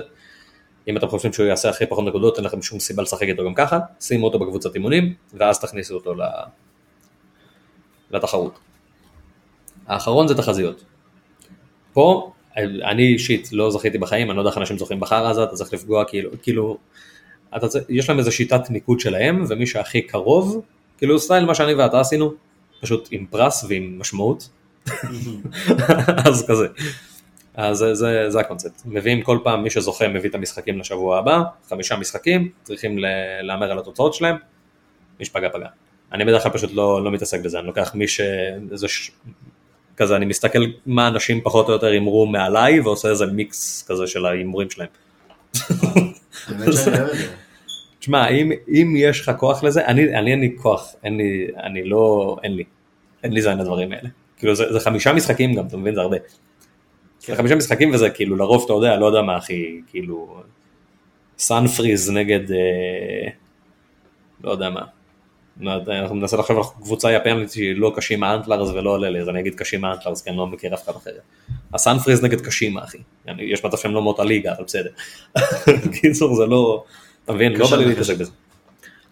[0.89, 3.55] אם אתם חושבים שהוא יעשה הכי פחות נקודות, אין לכם שום סיבה לשחק איתו גם
[3.55, 6.15] ככה, שימו אותו בקבוצת אימונים, ואז תכניסו אותו
[8.11, 8.59] לתחרות.
[9.87, 10.85] האחרון זה תחזיות.
[11.93, 15.55] פה, אני אישית לא זכיתי בחיים, אני לא יודע איך אנשים זוכים בחרא הזה, אתה
[15.55, 16.79] צריך לפגוע כאילו, כאילו
[17.57, 20.63] אתה, יש להם איזו שיטת ניקוד שלהם, ומי שהכי קרוב,
[20.99, 22.33] כאילו סטייל מה שאני ואתה עשינו,
[22.81, 24.49] פשוט עם פרס ועם משמעות,
[26.29, 26.67] אז כזה.
[27.55, 28.83] אז זה, זה, זה הקונספט.
[28.85, 32.99] מביאים כל פעם, מי שזוכה מביא את המשחקים לשבוע הבא, חמישה משחקים, צריכים
[33.43, 34.37] להמר על התוצאות שלהם,
[35.19, 35.67] מי שפגע פגע.
[36.13, 38.21] אני בדרך כלל פשוט לא, לא מתעסק בזה, אני לוקח מי ש...
[38.73, 39.11] איזה ש...
[39.97, 44.27] כזה, אני מסתכל מה אנשים פחות או יותר הימרו מעליי, ועושה איזה מיקס כזה של
[44.27, 44.89] ההימורים שלהם.
[48.01, 51.85] תשמע, אם, אם יש לך כוח לזה, אני, אני אין לי כוח, אין לי, אני
[51.85, 52.65] לא, אין לי,
[53.23, 54.09] אין לי זין לדברים האלה.
[54.37, 55.95] כאילו זה, זה חמישה משחקים גם, אתה מבין?
[55.95, 56.19] זה הרבה.
[56.19, 57.33] כן.
[57.33, 60.43] זה חמישה משחקים וזה כאילו לרוב אתה יודע, לא יודע מה הכי, כאילו,
[61.39, 63.29] סאנפריז נגד, אה,
[64.45, 64.96] לא יודע מה.
[65.63, 69.55] אנחנו ננסה לחשוב על קבוצה יפנית שהיא לא קשימה אנטלרס ולא עולה אז אני אגיד
[69.55, 71.11] קשימה אנטלרס כי אני לא מכיר אף אחד אחר.
[71.75, 72.99] הסאנפריז נגד קשימה אחי,
[73.39, 74.91] יש מצב שהם לא מאותה ליגה, אבל בסדר.
[76.01, 76.85] קיצור זה לא,
[77.25, 77.53] אתה מבין?
[77.53, 78.31] לא בא לי להתעסק בזה.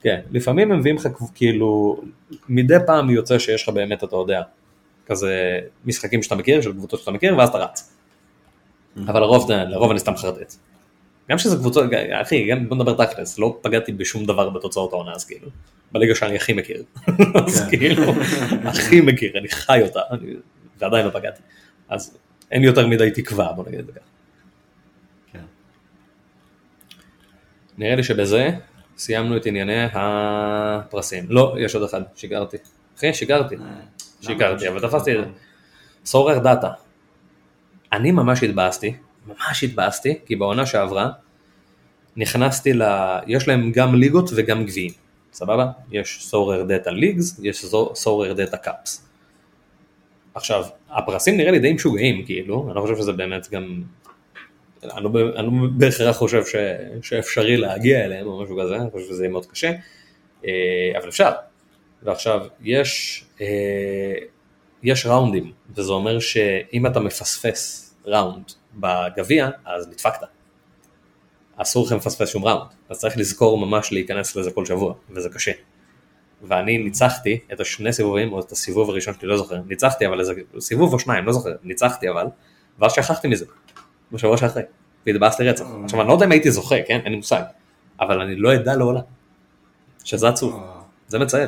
[0.03, 2.01] כן, לפעמים הם מביאים לך כאילו,
[2.49, 4.43] מדי פעם יוצא שיש לך באמת, אתה יודע,
[5.07, 7.93] כזה משחקים שאתה מכיר, של קבוצות שאתה מכיר, ואז אתה רץ.
[9.07, 10.55] אבל לרוב, לרוב אני סתם חרטט.
[11.31, 15.25] גם שזה קבוצות, אחי, גם בוא נדבר תכלס, לא פגעתי בשום דבר בתוצאות העונה, אז
[15.25, 15.49] כאילו,
[15.95, 16.83] בליגה שאני הכי מכיר.
[17.47, 17.79] אז כן.
[17.79, 18.13] כאילו,
[18.65, 20.01] הכי מכיר, אני חי אותה,
[20.79, 21.43] ועדיין לא פגעתי.
[21.89, 22.19] אז
[22.51, 24.15] אין לי יותר מדי תקווה, בוא נגיד את זה ככה.
[27.79, 28.51] נראה לי שבזה
[28.97, 31.27] סיימנו את ענייני הפרסים.
[31.29, 32.57] לא, יש עוד אחד, שיקרתי.
[32.99, 33.57] אחי, שיקרתי.
[33.57, 33.61] אה,
[34.21, 35.31] שיקרתי, אבל תפסתי את זה.
[36.05, 36.71] Sorare Data.
[37.93, 38.95] אני ממש התבאסתי,
[39.27, 41.11] ממש התבאסתי, כי בעונה שעברה
[42.17, 42.83] נכנסתי ל...
[43.27, 44.93] יש להם גם ליגות וגם גביעים,
[45.35, 45.67] סבבה?
[45.91, 47.65] יש Sorare Data Leagues, יש
[47.95, 49.09] Sorare Data Cups.
[50.35, 53.83] עכשיו, הפרסים נראה לי די משוגעים, כאילו, אני לא חושב שזה באמת גם...
[54.85, 56.55] אני לא, אני לא בהכרח חושב ש,
[57.03, 59.73] שאפשרי להגיע אליהם או משהו כזה, אני חושב שזה יהיה מאוד קשה,
[60.47, 60.53] אה,
[60.99, 61.31] אבל אפשר.
[62.03, 64.15] ועכשיו, יש, אה,
[64.83, 70.34] יש round ים, וזה אומר שאם אתה מפספס round בגביע, אז נדפקת.
[71.57, 75.53] אסור לכם לפספס שום round, אז צריך לזכור ממש להיכנס לזה כל שבוע, וזה קשה.
[76.43, 80.33] ואני ניצחתי את השני סיבובים, או את הסיבוב הראשון שלי, לא זוכר, ניצחתי אבל איזה
[80.61, 82.27] סיבוב או שניים, לא זוכר, ניצחתי אבל,
[82.79, 83.45] ואז שכחתי מזה,
[84.13, 84.63] בשבוע שאחרי,
[85.07, 85.65] והתבאסתי רצח.
[85.85, 87.43] עכשיו אני לא יודע אם הייתי זוכה, כן, אין לי מושג,
[88.01, 89.03] אבל אני לא אדע לעולם,
[90.05, 90.61] שזה עצוב.
[91.09, 91.47] זה מצער,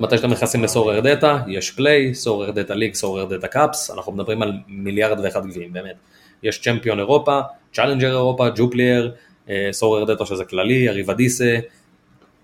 [0.00, 4.12] מתי שאתם נכנסים ל Sorare Data, יש Play, Sorare Data League, Sorare Data Cups, אנחנו
[4.12, 5.96] מדברים על מיליארד ואחד גביעים, באמת.
[6.42, 7.40] יש Champion אירופה,
[7.72, 9.14] Challenger אירופה, Jupiler,
[9.70, 11.58] Sorare Data שזה כללי, Eredivisie,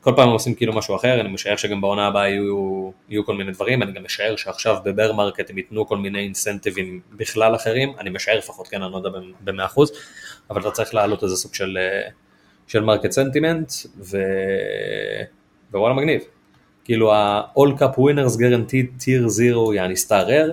[0.03, 3.53] כל פעם עושים כאילו משהו אחר, אני משער שגם בעונה הבאה יהיו, יהיו כל מיני
[3.53, 7.55] דברים, אני גם משער שעכשיו ב bear market הם ייתנו כל מיני incentive ים בכלל
[7.55, 9.93] אחרים, אני משער לפחות, כן, אני לא יודע במאה אחוז,
[10.51, 12.09] אבל אתה צריך להעלות איזה סוג של, אה,
[12.66, 13.72] של market sentiment.
[15.72, 16.20] ווואלה מגניב.
[16.84, 20.53] כאילו ה-all cup winners guaranteed tier 0 יעני star rare,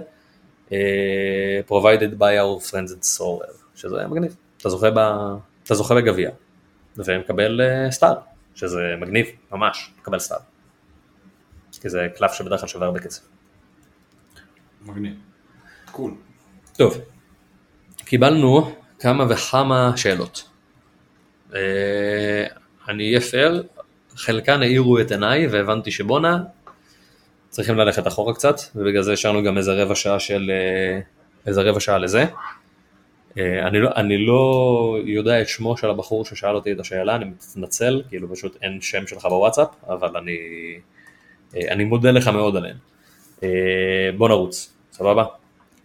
[1.67, 4.99] provided by our friends at solar, שזה מגניב, אתה זוכה, ב...
[5.63, 6.29] אתה זוכה בגביע,
[6.97, 7.61] ומקבל
[7.91, 8.15] סטאר.
[8.59, 10.37] שזה מגניב, ממש, לקבל סטאר.
[11.81, 13.21] כי זה קלף שבדרך כלל שווה הרבה כסף.
[14.81, 15.13] מגניב.
[15.91, 16.13] קול.
[16.77, 16.97] טוב,
[17.97, 20.49] קיבלנו כמה וכמה שאלות.
[21.55, 22.45] אה,
[22.87, 23.63] אני אהיה פייר,
[24.15, 26.43] חלקן האירו את עיניי והבנתי שבואנה,
[27.49, 30.99] צריכים ללכת אחורה קצת, ובגלל זה השארנו גם איזה רבע שעה של, אה,
[31.45, 32.25] איזה רבע שעה לזה.
[33.37, 37.25] אה, אני לא, אני לא יודע את שמו של הבחור ששאל אותי את השאלה, אני
[37.25, 40.37] מתנצל, כאילו פשוט אין שם שלך בוואטסאפ, אבל אני,
[41.55, 42.77] אה, אני מודה לך מאוד עליהם.
[44.17, 45.25] בוא נרוץ, סבבה?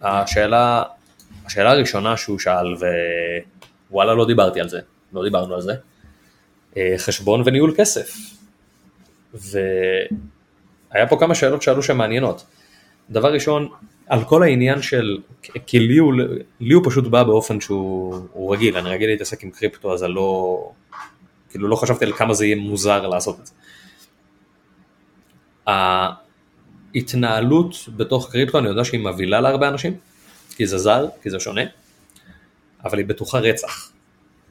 [0.03, 0.83] השאלה,
[1.47, 2.75] השאלה הראשונה שהוא שאל,
[3.91, 4.81] ווואלה לא דיברתי על זה,
[5.13, 5.75] לא דיברנו על זה,
[6.99, 8.17] חשבון וניהול כסף.
[10.95, 12.45] והיה פה כמה שאלות שעלו שהן מעניינות.
[13.11, 13.69] דבר ראשון,
[14.07, 15.19] על כל העניין של,
[15.67, 16.13] כי לי הוא,
[16.61, 20.59] לי הוא פשוט בא באופן שהוא רגיל, אני רגיל להתעסק עם קריפטו אז אני לא,
[21.51, 23.53] כאילו לא חשבתי על כמה זה יהיה מוזר לעשות את זה.
[26.95, 29.97] ההתנהלות בתוך קריפטו אני יודע שהיא מבהילה להרבה אנשים,
[30.57, 31.63] כי זה זר, כי זה שונה,
[32.85, 33.91] אבל היא בטוחה רצח.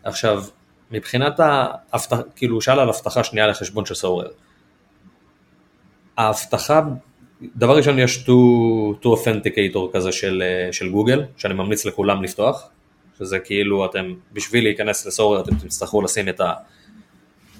[0.03, 0.43] עכשיו,
[0.91, 4.27] מבחינת ההבטחה, כאילו הוא שאל על הבטחה שנייה לחשבון של סורר.
[6.17, 6.81] ההבטחה
[7.55, 8.31] דבר ראשון יש to,
[9.03, 12.69] to authenticator כזה של, אה, של גוגל, שאני ממליץ לכולם לפתוח,
[13.17, 16.41] שזה כאילו אתם, בשביל להיכנס לסורר אתם תצטרכו לשים את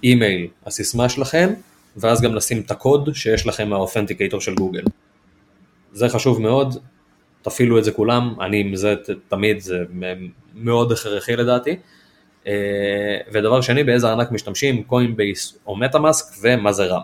[0.01, 1.54] האימייל, הסיסמה שלכם,
[1.97, 4.84] ואז גם לשים את הקוד שיש לכם מהאותנטיקטור של גוגל.
[5.91, 6.78] זה חשוב מאוד,
[7.41, 8.95] תפעילו את זה כולם, אני עם זה
[9.28, 9.78] תמיד, זה
[10.56, 11.76] מאוד הכרחי לדעתי.
[12.47, 17.04] אה, ודבר שני, באיזה ארנק משתמשים, Coinbase או MetaMask ומה זה Ramp.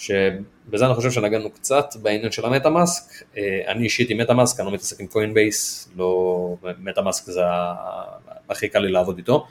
[0.00, 4.66] שבזה אני חושב שנגענו קצת בעניין של ה MetaMask, אה, אני אישית עם MetaMask, אני
[4.66, 7.40] לא מתעסק עם Coinbase, לא, MetaMask זה
[8.48, 9.46] הכי קל לי לעבוד איתו.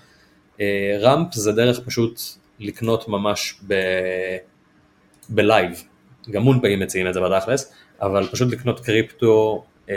[0.99, 2.19] Ramp אה, זה דרך פשוט
[2.59, 3.73] לקנות ממש ב...
[5.29, 5.83] בלייב,
[6.31, 9.95] גם MoonPay ים מציעים את זה בתכלס, אבל פשוט לקנות קריפטו, אה,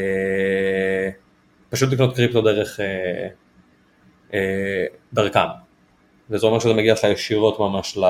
[1.71, 2.81] פשוט לקנות קריפטו דרך
[5.13, 5.49] דרכם.
[6.31, 8.05] וזה אומר שזה מגיע לך ישירות ממש ל...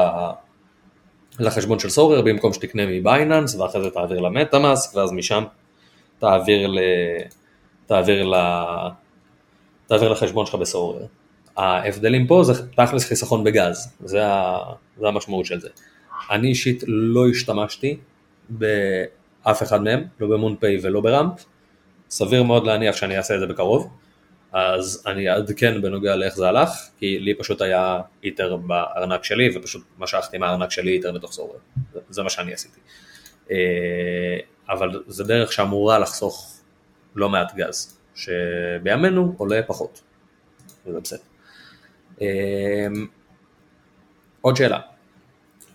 [1.42, 5.44] לחשבון של Sorare במקום שתקנה מ Binance ואחרי זה תעביר ל MetaMask ואז משם
[6.18, 6.78] תעביר, ל...
[7.86, 8.34] תעביר, ל...
[9.86, 11.06] תעביר לחשבון שלך ב Sorare.
[11.56, 14.58] ההבדלים פה זה תכלס חיסכון בגז, זה, ה...
[15.00, 15.68] זה המשמעות של זה.
[16.30, 17.96] אני אישית לא השתמשתי
[18.48, 21.44] באף אחד מהם, לא במונפיי ולא בראמפ,
[22.10, 23.88] סביר מאוד להניח שאני אעשה את זה בקרוב.
[24.52, 29.82] אז אני אעדכן בנוגע לאיך זה הלך, כי לי פשוט היה איטר בארנק שלי ופשוט
[29.98, 31.58] משכתי מהארנק שלי בתוך סורבר,
[31.92, 32.80] זה, זה מה שאני עשיתי.
[33.50, 34.38] אה,
[34.68, 36.60] אבל זה דרך שאמורה לחסוך
[37.14, 40.02] לא מעט גז, שבימינו עולה פחות,
[40.86, 41.20] וזה בסדר.
[42.22, 42.86] אה,
[44.40, 44.78] עוד שאלה,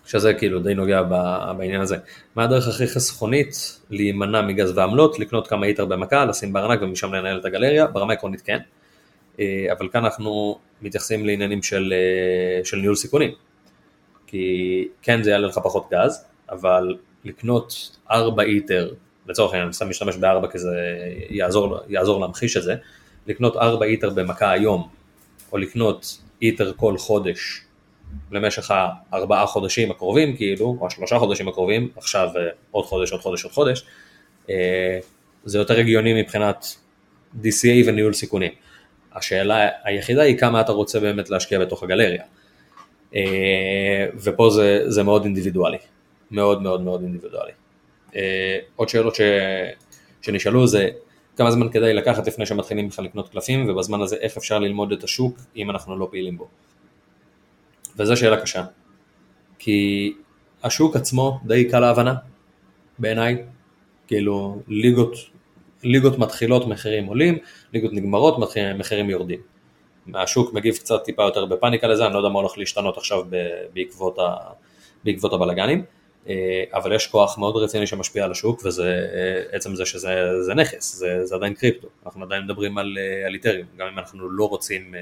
[0.08, 1.02] שזה כאילו די נוגע
[1.58, 1.98] בעניין הזה,
[2.36, 7.40] מה הדרך הכי חסכונית להימנע מגז ועמלות, לקנות כמה איטר במכה, לשים בארנק ומשם לנהל
[7.40, 8.60] את הגלריה, ברמה עקרונית כן,
[9.40, 13.32] אה, אבל כאן אנחנו מתייחסים לעניינים של, אה, של ניהול סיכונים,
[14.28, 16.96] כי כן זה יעלה לך פחות גז, אבל
[17.26, 18.94] לקנות 4 איטר
[19.28, 20.76] לצורך העניין, אני סתם משתמש בארבע כי זה
[21.30, 22.76] יעזור, יעזור להמחיש את זה,
[23.28, 24.88] לקנות ארבע איטר במכה היום,
[25.52, 27.67] או לקנות איטר כל חודש
[28.32, 32.42] למשך הארבעה חודשים הקרובים, כאילו, או השלושה חודשים הקרובים, עכשיו אה,
[32.72, 33.86] עוד חודש, עוד חודש, עוד חודש,
[34.50, 35.00] אה,
[35.46, 36.66] זה יותר הגיוני מבחינת
[37.42, 38.52] DCA וניהול סיכונים.
[39.14, 42.24] השאלה היחידה היא כמה אתה רוצה באמת להשקיע בתוך הגלריה.
[43.16, 45.78] אה, ופה זה, זה מאוד אינדיבידואלי,
[46.32, 47.52] מאוד מאוד מאוד אינדיבידואלי.
[48.76, 49.22] עוד שאלות ש,
[50.22, 50.90] שנשאלו זה
[51.38, 55.04] כמה זמן כדאי לקחת לפני שמתחילים בכלל לקנות קלפים ובזמן הזה איך אפשר ללמוד את
[55.04, 56.48] השוק אם אנחנו לא פעילים בו.
[57.98, 58.64] וזו שאלה קשה.
[59.60, 60.14] כי
[60.64, 62.16] השוק עצמו די קל להבנה,
[63.00, 63.44] בעיניי.
[64.08, 65.14] כאילו, ליגות,
[65.84, 67.38] ליגות מתחילות מחירים עולים,
[67.74, 68.38] ליגות נגמרות
[68.78, 69.40] מחירים יורדים.
[70.14, 73.24] השוק מגיב קצת טיפה יותר בפאניקה לזה, אני לא יודע מה הולך להשתנות עכשיו
[73.74, 74.36] בעקבות, ה,
[75.04, 75.84] בעקבות הבלגנים,
[76.30, 80.54] אה, אבל יש כוח מאוד רציני שמשפיע על השוק, וזה אה, עצם זה שזה זה
[80.54, 84.30] נכס, זה, זה עדיין קריפטו, אנחנו עדיין מדברים על, אה, על איתריום, גם אם אנחנו
[84.30, 84.96] לא רוצים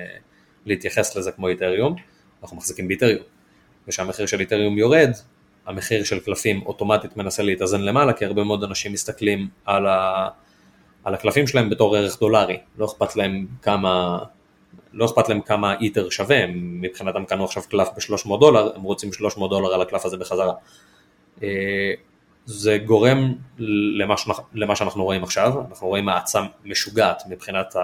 [0.66, 1.96] להתייחס לזה כמו איתריום,
[2.46, 3.24] אנחנו מחזיקים באיתריום.
[3.88, 5.12] וכשהמחיר של איתריום יורד,
[5.66, 10.28] המחיר של קלפים אוטומטית מנסה להתאזן למעלה, כי הרבה מאוד אנשים מסתכלים על, ה,
[11.04, 14.20] על הקלפים שלהם בתור ערך דולרי, לא אכפת להם כמה,
[14.94, 19.50] לא אכפת להם כמה איתר שווה, מבחינתם קנו עכשיו קלף ב-300 דולר, הם רוצים 300
[19.50, 20.54] דולר על הקלף הזה בחזרה.
[21.44, 21.94] אה,
[22.46, 23.34] זה גורם
[23.98, 24.16] למה,
[24.54, 27.76] למה שאנחנו רואים עכשיו, אנחנו רואים האצה משוגעת מבחינת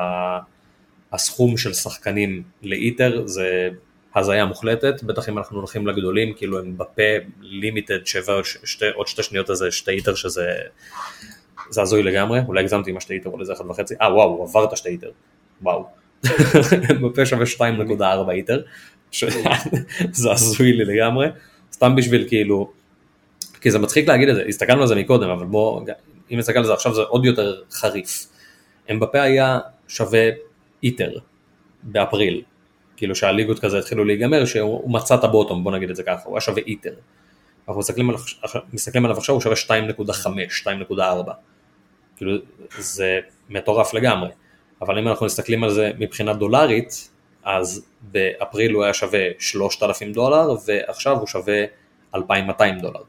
[1.11, 3.69] הסכום של שחקנים לאיתר, זה
[4.15, 7.03] הזיה מוחלטת, בטח אם אנחנו הולכים לגדולים, כאילו הם בפה
[7.41, 10.51] לימיטד שווה שתי, עוד שתי שניות הזה, שתי איטר שזה
[11.69, 14.47] זה הזוי לגמרי, אולי הגזמתי עם השתי איטר או לזה אחד וחצי, אה וואו, הוא
[14.49, 15.11] עבר את השתי איטר,
[15.61, 15.85] וואו,
[17.03, 18.61] בפה שווה 2.4 איטר,
[20.11, 21.27] זה הזוי לי לגמרי,
[21.73, 22.71] סתם בשביל כאילו,
[23.61, 25.81] כי זה מצחיק להגיד את זה, הסתכלנו על זה מקודם, אבל בוא,
[26.31, 28.27] אם נסתכל על זה עכשיו זה עוד יותר חריף.
[28.91, 30.29] אמבפה היה שווה
[30.83, 31.11] איטר
[31.83, 32.41] באפריל,
[33.01, 36.35] כאילו שהליגות כזה התחילו להיגמר, שהוא מצא את הבוטום, בוא נגיד את זה ככה, הוא
[36.35, 36.93] היה שווה איטר.
[37.67, 38.21] אנחנו מסתכלים עליו,
[38.73, 40.03] מסתכלים עליו עכשיו, הוא שווה 2.5,
[40.91, 41.31] 2.4.
[42.17, 42.37] כאילו,
[42.77, 44.29] זה מטורף לגמרי.
[44.81, 47.09] אבל אם אנחנו מסתכלים על זה מבחינה דולרית,
[47.43, 51.63] אז באפריל הוא היה שווה 3,000 דולר, ועכשיו הוא שווה
[52.15, 53.01] 2,200 דולר.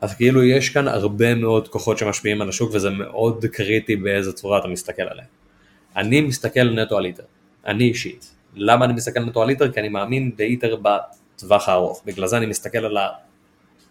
[0.00, 4.58] אז כאילו יש כאן הרבה מאוד כוחות שמשפיעים על השוק וזה מאוד קריטי באיזה צורה
[4.58, 5.28] אתה מסתכל עליהם.
[5.96, 7.22] אני מסתכל נטו על איטר.
[7.68, 8.34] אני אישית.
[8.54, 9.72] למה אני מסתכל על איטר?
[9.72, 12.02] כי אני מאמין באיטר בטווח הארוך.
[12.06, 12.96] בגלל זה אני מסתכל על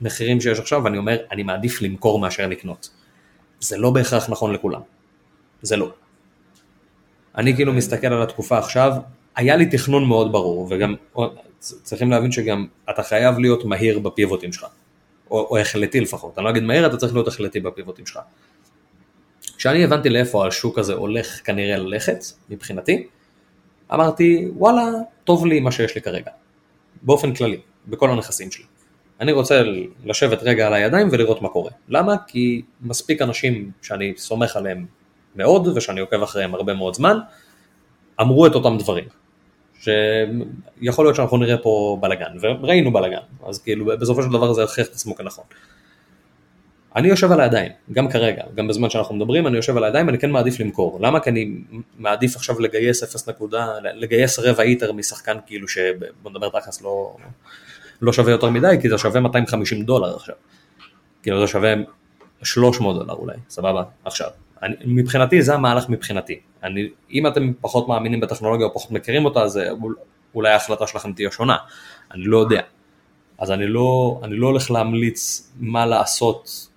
[0.01, 2.89] המחירים שיש עכשיו ואני אומר, אני מעדיף למכור מאשר לקנות.
[3.59, 4.81] זה לא בהכרח נכון לכולם.
[5.61, 5.91] זה לא.
[7.35, 8.93] אני כאילו מסתכל על התקופה עכשיו,
[9.35, 10.95] היה לי תכנון מאוד ברור, וגם
[11.59, 14.65] צריכים להבין שגם אתה חייב להיות מהיר בפיבוטים שלך,
[15.31, 18.19] או, או החלטי לפחות, אני לא אגיד מהיר, אתה צריך להיות החלטי בפיבוטים שלך.
[19.57, 22.19] כשאני הבנתי לאיפה השוק הזה הולך כנראה ללכת,
[22.49, 23.07] מבחינתי,
[23.93, 24.85] אמרתי, וואלה,
[25.23, 26.31] טוב לי מה שיש לי כרגע,
[27.01, 28.65] באופן כללי, בכל הנכסים שלי.
[29.21, 29.63] אני רוצה
[30.05, 31.71] לשבת רגע על הידיים ולראות מה קורה.
[31.89, 32.15] למה?
[32.27, 34.85] כי מספיק אנשים שאני סומך עליהם
[35.35, 37.17] מאוד ושאני עוקב אחריהם הרבה מאוד זמן,
[38.21, 39.05] אמרו את אותם דברים.
[39.79, 44.87] שיכול להיות שאנחנו נראה פה בלאגן, וראינו בלאגן, אז כאילו בסופו של דבר זה הוכיח
[44.87, 45.45] את עצמו כנכון.
[46.97, 50.19] אני יושב על הידיים, גם כרגע, גם בזמן שאנחנו מדברים, אני יושב על הידיים, אני
[50.19, 50.99] כן מעדיף למכור.
[51.01, 51.19] למה?
[51.19, 51.51] כי אני
[51.97, 57.15] מעדיף עכשיו לגייס 0 נקודה, לגייס רבע איטר משחקן כאילו שבוא נדבר תכלס לא,
[58.01, 60.35] לא שווה יותר מדי, כי זה שווה 250 דולר עכשיו.
[61.23, 61.73] כאילו זה שווה
[62.43, 63.83] 300 דולר אולי, סבבה?
[64.05, 64.29] עכשיו.
[64.63, 66.39] אני, מבחינתי זה המהלך מבחינתי.
[66.63, 69.59] אני, אם אתם פחות מאמינים בטכנולוגיה או פחות מכירים אותה, אז
[70.35, 71.57] אולי ההחלטה שלכם תהיה שונה,
[72.13, 72.61] אני לא יודע.
[73.37, 76.67] אז אני לא, אני לא הולך להמליץ מה לעשות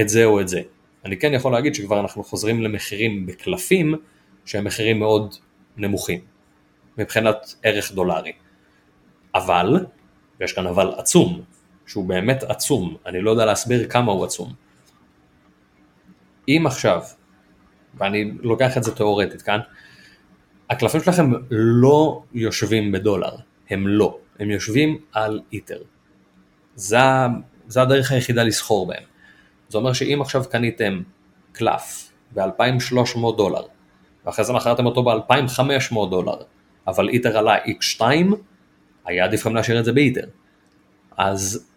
[0.00, 0.62] את זה או את זה.
[1.04, 3.94] אני כן יכול להגיד שכבר אנחנו חוזרים למחירים בקלפים
[4.44, 5.34] שהם מחירים מאוד
[5.76, 6.20] נמוכים
[6.98, 8.32] מבחינת ערך דולרי.
[9.34, 9.86] אבל,
[10.40, 11.42] ויש כאן אבל עצום,
[11.86, 14.52] שהוא באמת עצום, אני לא יודע להסביר כמה הוא עצום.
[16.48, 17.02] אם עכשיו,
[17.94, 19.60] ואני לוקח את זה תיאורטית כאן,
[20.70, 23.36] הקלפים שלכם לא יושבים בדולר,
[23.70, 25.82] הם לא, הם יושבים על איתר.
[26.74, 26.98] זה,
[27.66, 29.11] זה הדרך היחידה לסחור בהם.
[29.72, 31.02] זה אומר שאם עכשיו קניתם
[31.52, 33.62] קלף ב-2,300 דולר,
[34.26, 36.36] ואחרי זה מכרתם אותו ב-2,500 דולר,
[36.86, 38.00] אבל איתר עלה x2,
[39.04, 40.24] היה עדיף לכם להשאיר את זה באיתר.
[41.16, 41.68] אז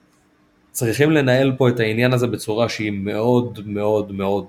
[0.72, 4.46] צריכים לנהל פה את העניין הזה בצורה שהיא מאוד מאוד מאוד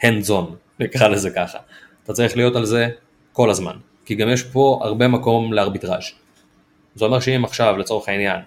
[0.00, 1.58] hands on, נקרא לזה ככה.
[2.04, 2.88] אתה צריך להיות על זה
[3.32, 6.10] כל הזמן, כי גם יש פה הרבה מקום לארביטראז'.
[6.94, 8.40] זה אומר שאם עכשיו לצורך העניין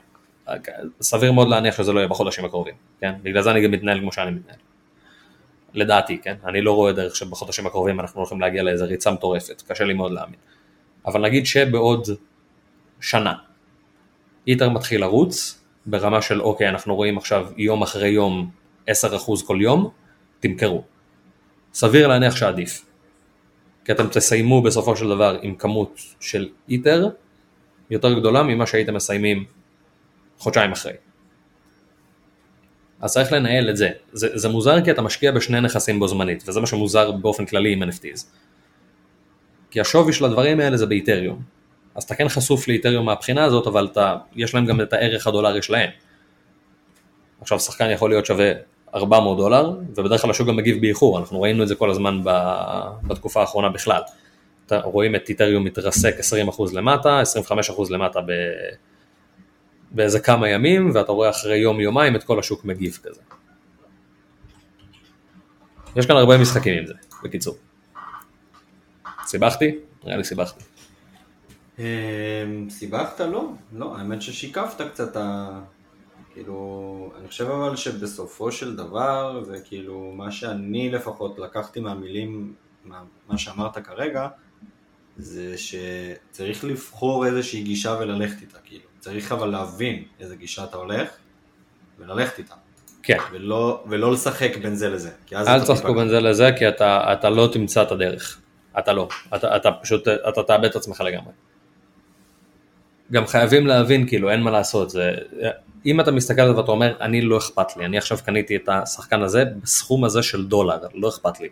[1.02, 3.14] סביר מאוד להניח שזה לא יהיה בחודשים הקרובים, כן?
[3.24, 4.58] בגלל זה אני גם מתנהל כמו שאני מתנהל.
[5.74, 6.36] לדעתי, כן?
[6.45, 10.12] אני לא רואה דרך שבחודשים הקרובים אנחנו הולכים להגיע לאיזה ריצה מטורפת, קשה לי מאוד
[10.12, 10.39] להאמין.
[11.06, 12.08] אבל נגיד שבעוד
[13.02, 13.34] שנה
[14.48, 18.52] איתר מתחיל לרוץ ברמה של אוקיי, אנחנו רואים עכשיו יום אחרי יום
[18.89, 18.91] 10%
[19.48, 19.89] כל יום,
[20.39, 20.84] תמכרו.
[21.74, 22.86] סביר להניח שעדיף.
[23.86, 27.10] כי אתם תסיימו בסופו של דבר עם כמות של איתר
[27.89, 29.45] יותר גדולה ממה שהייתם מסיימים
[30.38, 30.94] חודשיים אחרי.
[33.02, 33.90] אז צריך לנהל את זה.
[34.14, 34.28] זה.
[34.34, 37.84] זה מוזר כי אתה משקיע בשני נכסים בו זמנית, וזה מה שמוזר באופן כללי עם
[37.84, 38.26] NFTs.
[39.72, 41.42] כי השווי של הדברים האלה זה באיתריום.
[41.96, 45.62] אז אתה כן חשוף לאיתריום מהבחינה הזאת, אבל אתה, יש להם גם את הערך הדולרי
[45.62, 45.90] שלהם.
[47.42, 48.52] עכשיו שחקן יכול להיות שווה
[48.96, 52.22] 400 דולר, ובדרך כלל השוק גם מגיב באיחור, אנחנו ראינו את זה כל הזמן
[53.08, 54.02] בתקופה האחרונה בכלל.
[54.72, 56.16] רואים את איתריום מתרסק
[56.50, 57.22] 20% למטה,
[57.70, 58.32] 25% למטה ב...
[59.92, 63.22] באיזה כמה ימים, ואתה רואה אחרי יום יומיים את כל השוק מגיב כזה.
[65.96, 67.56] יש כאן הרבה משחקים עם זה, בקיצור.
[69.26, 69.80] סיבכתי?
[70.04, 70.64] נראה לי סיבכתי.
[71.80, 71.84] אמ,
[72.70, 73.20] סיבכת?
[73.20, 75.18] לא, לא, האמת ששיקפת קצת,
[76.34, 82.54] כאילו, אני חושב אבל שבסופו של דבר, זה כאילו, מה שאני לפחות לקחתי מהמילים,
[83.28, 84.28] מה שאמרת כרגע,
[85.18, 88.87] זה שצריך לבחור איזושהי גישה וללכת איתה, כאילו.
[89.08, 91.10] צריך אבל להבין איזה גישה אתה הולך,
[91.99, 92.55] וללכת איתה.
[93.03, 93.18] כן.
[93.32, 95.12] ולא, ולא לשחק בין זה לזה.
[95.34, 98.41] אל תשחקו בין זה לזה, כי אתה, אתה לא תמצא את הדרך.
[98.80, 99.08] אתה לא.
[99.36, 101.32] אתה, אתה פשוט, אתה תאבד את עצמך לגמרי.
[103.12, 104.89] גם חייבים להבין, כאילו, אין מה לעשות.
[104.89, 105.12] זה,
[105.86, 108.70] אם אתה מסתכל על זה ואתה אומר, אני לא אכפת לי, אני עכשיו קניתי את
[108.70, 111.49] השחקן הזה בסכום הזה של דולר, לא אכפת לי.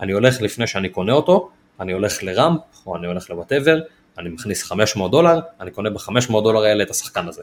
[0.00, 1.50] אני הולך לפני שאני קונה אותו,
[1.80, 3.80] אני הולך לראמפ, או אני הולך לוואטאבר,
[4.20, 7.42] אני מכניס 500 דולר, אני קונה ב-500 דולר האלה את השחקן הזה.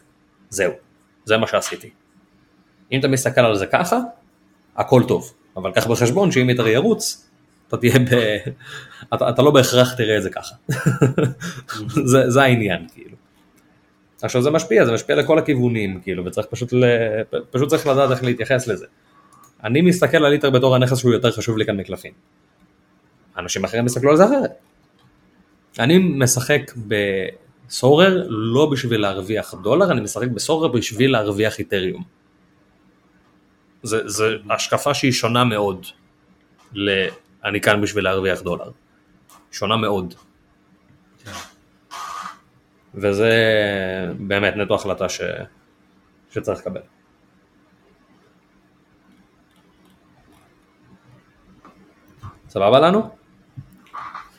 [0.49, 0.73] זהו,
[1.25, 1.89] זה מה שעשיתי.
[2.91, 3.99] אם אתה מסתכל על זה ככה,
[4.75, 7.29] הכל טוב, אבל קח בחשבון שאם יותר ירוץ,
[7.67, 8.37] אתה תהיה ב...
[9.13, 10.55] אתה, אתה לא בהכרח תראה את זה ככה.
[12.11, 13.15] זה, זה העניין, כאילו.
[14.21, 16.83] עכשיו זה משפיע, זה משפיע לכל הכיוונים, כאילו, וצריך פשוט, ל...
[17.51, 18.85] פשוט צריך לדעת איך להתייחס לזה.
[19.63, 22.11] אני מסתכל על ליטר בתור הנכס שהוא יותר חשוב לי כאן מקלפים.
[23.37, 24.51] אנשים אחרים יסתכלו על זה אחרת.
[25.79, 32.03] אני משחק בסורר לא בשביל להרוויח דולר, אני משחק בסורר בשביל להרוויח איתריום.
[33.83, 35.85] זו השקפה שהיא שונה מאוד
[36.73, 37.07] ל...
[37.43, 38.71] אני כאן בשביל להרוויח דולר.
[39.51, 40.13] שונה מאוד.
[42.95, 43.31] וזה
[44.19, 45.21] באמת נטו החלטה ש...
[46.31, 46.81] שצריך לקבל.
[52.49, 53.09] סבבה לנו?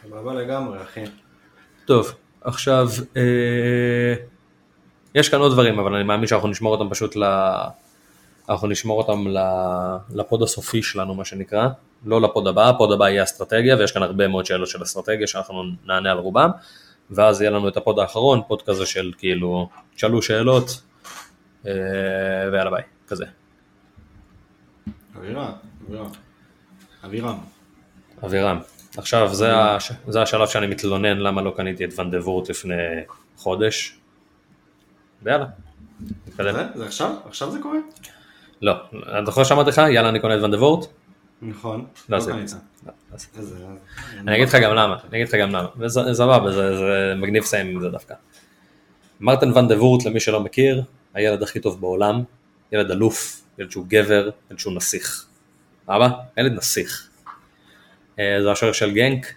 [0.02, 1.04] סבבה לגמרי, אחי.
[1.88, 4.14] טוב, עכשיו, אה,
[5.14, 7.24] יש כאן עוד דברים, אבל אני מאמין שאנחנו נשמור אותם פשוט ל...
[8.48, 9.24] אנחנו נשמור אותם
[10.14, 11.68] ל pod הסופי שלנו, מה שנקרא,
[12.04, 14.82] לא ל pod הבא, ה pod הבא יהיה אסטרטגיה, ויש כאן הרבה מאוד שאלות של
[14.82, 16.50] אסטרטגיה שאנחנו נענה על רובם,
[17.10, 20.82] ואז יהיה לנו את ה pod האחרון, pod כזה של כאילו, תשאלו שאלות,
[21.66, 21.72] אה,
[22.52, 23.24] ויאללה ביי, כזה.
[25.16, 25.52] אבירם,
[27.04, 27.38] אבירם.
[28.24, 28.77] אבירם.
[28.96, 29.92] עכשיו, זה, הש...
[30.08, 32.74] זה השלב שאני מתלונן למה לא קניתי את ונדבורדט לפני
[33.36, 33.98] חודש.
[35.22, 35.46] ויאללה,
[36.26, 36.52] נתקדם.
[36.52, 37.12] זה, זה עכשיו?
[37.26, 37.78] עכשיו זה קורה?
[38.62, 40.86] לא, אתה זוכר שאמרתי לך, יאללה אני קונה את ונדבורט?
[41.42, 41.86] נכון.
[42.08, 42.56] לא, לא את זה.
[44.18, 47.66] אני אגיד לך גם למה, אני אגיד לך גם למה, וזה סבבה, זה מגניב לסיים
[47.66, 48.14] עם זה דווקא.
[49.20, 50.82] מרטין ונדבורט, למי שלא מכיר,
[51.14, 52.22] הילד הכי טוב בעולם,
[52.72, 55.26] ילד אלוף, ילד שהוא גבר, ילד שהוא נסיך.
[55.88, 56.08] אבא?
[56.36, 57.07] ילד נסיך.
[58.18, 59.34] אה, זה השוער של גנק,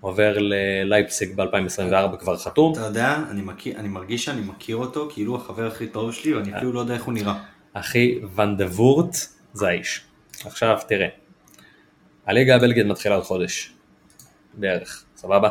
[0.00, 2.72] עובר ללייפסיק ב-2024 כבר חתום.
[2.72, 6.34] אתה יודע, אני, מכיר, אני מרגיש שאני מכיר אותו כאילו הוא החבר הכי טוב שלי
[6.34, 7.34] ואני אפילו לא יודע איך הוא נראה.
[7.72, 9.16] אחי ונדבורט
[9.52, 10.04] זה האיש.
[10.44, 11.08] עכשיו תראה,
[12.26, 13.72] הליגה הבלגית מתחילה עוד חודש,
[14.54, 15.48] בערך, סבבה?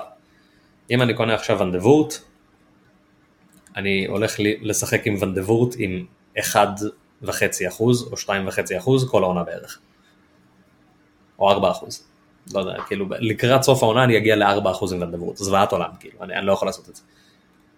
[0.92, 2.14] אם אני קונה עכשיו ונדבורט,
[3.76, 6.06] אני הולך לשחק עם ונדבורט עם
[6.38, 7.30] 1.5%
[7.80, 9.80] או 2.5% כל העונה בערך.
[11.40, 12.15] או 4%.
[12.54, 16.36] לא יודע, כאילו לקראת סוף העונה אני אגיע ל-4% עם ונדברות, זוועת עולם, כאילו, אני,
[16.36, 17.02] אני לא יכול לעשות את זה.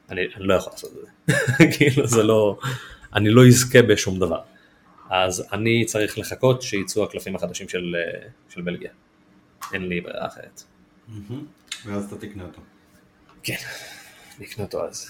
[0.09, 1.35] אני, אני לא יכול לעשות את זה.
[1.77, 2.57] כאילו זה לא,
[3.13, 4.39] אני לא אזכה בשום דבר.
[5.09, 7.95] אז אני צריך לחכות שיצאו הקלפים החדשים של,
[8.49, 8.91] של בלגיה.
[9.73, 10.63] אין לי ברירה אחרת.
[11.85, 12.61] ואז אתה תקנה אותו.
[13.43, 13.55] כן,
[14.39, 15.09] נקנה אותו אז.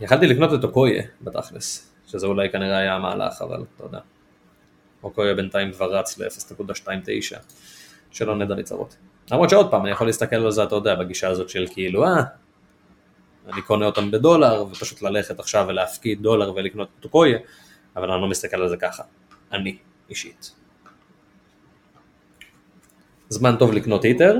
[0.00, 3.98] יכלתי לקנות את אוקויה בתכלס, שזה אולי כנראה היה המהלך, אבל אתה יודע.
[5.02, 7.38] אוקויה בינתיים כבר רץ ל-0.29.
[8.16, 8.96] שלא נדע לצרות.
[9.30, 12.22] למרות שעוד פעם, אני יכול להסתכל על זה, אתה יודע, בגישה הזאת של כאילו, אה,
[13.52, 17.38] אני קונה אותם בדולר, ופשוט ללכת עכשיו ולהפקיד דולר ולקנות את טוקויה,
[17.96, 19.02] אבל אני לא מסתכל על זה ככה.
[19.52, 19.78] אני,
[20.10, 20.54] אישית.
[23.28, 24.38] זמן טוב לקנות היטר,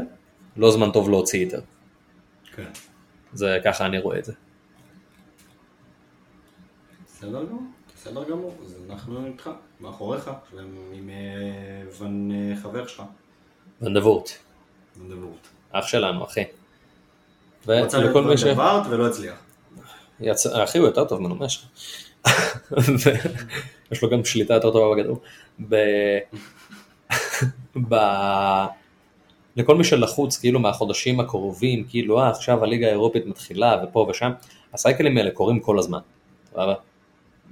[0.57, 1.61] לא זמן טוב להוציא היטר.
[2.55, 2.71] כן.
[3.33, 4.33] זה ככה אני רואה את זה.
[7.07, 7.63] בסדר גמור,
[7.97, 9.51] בסדר גמור, אז אנחנו איתך,
[9.81, 10.31] מאחוריך,
[10.93, 12.31] עם אה, ון
[12.63, 13.03] חבר שלך,
[13.83, 14.31] ונדבורט,
[15.01, 15.49] ונדבורט.
[15.73, 16.45] אח שלנו, אחי.
[17.69, 18.43] רצה להיות ולכל מי ש...
[18.43, 19.35] ונדבורט ולא הצליח.
[20.21, 21.47] יצא, אחי הוא יותר טוב ממנו, מה
[23.93, 25.21] יש לו גם שליטה יותר טובה בכדור.
[25.69, 25.77] ב...
[27.89, 27.97] ב...
[29.57, 34.31] לכל מי שלחוץ כאילו מהחודשים הקרובים, כאילו אה עכשיו הליגה האירופית מתחילה ופה ושם,
[34.75, 35.99] הסייקלים האלה קורים כל הזמן.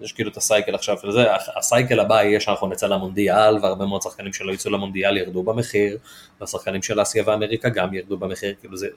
[0.01, 1.27] יש כאילו את הסייקל עכשיו של זה,
[1.57, 5.99] הסייקל הבא יהיה שאנחנו נצא למונדיאל והרבה מאוד שחקנים שלא יצאו למונדיאל ירדו במחיר,
[6.41, 8.89] והשחקנים של אסיה ואמריקה גם ירדו במחיר, כאילו זה,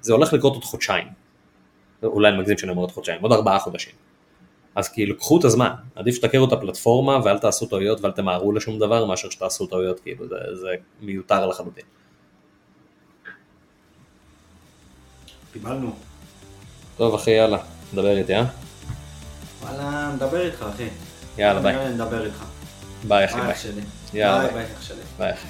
[0.00, 1.06] זה הולך לקרות עוד חודשיים.
[2.02, 3.92] אולי אני מגזים שאני אומר עוד חודשיים, עוד ארבעה חודשים.
[4.74, 8.78] אז כאילו קחו את הזמן, עדיף שתכירו את הפלטפורמה ואל תעשו טעויות ואל תמהרו לשום
[8.78, 10.68] דבר מאשר שתעשו טעויות, כאילו זה, זה
[11.00, 11.84] מיותר לחלוטין.
[15.52, 15.94] קיבלנו.
[16.96, 17.58] טוב אחי יאללה,
[17.94, 18.44] דבר איתי אה?
[19.62, 20.88] וואלה, נדבר איתך אחי.
[21.38, 22.44] יאללה ביי, נדבר איתך.
[23.08, 23.80] ביי אחי ביי ביי, אח שלי.
[24.14, 24.64] יאללה, ביי ביי.
[24.64, 24.96] ביי אח שלי.
[25.18, 25.46] ביי אחי.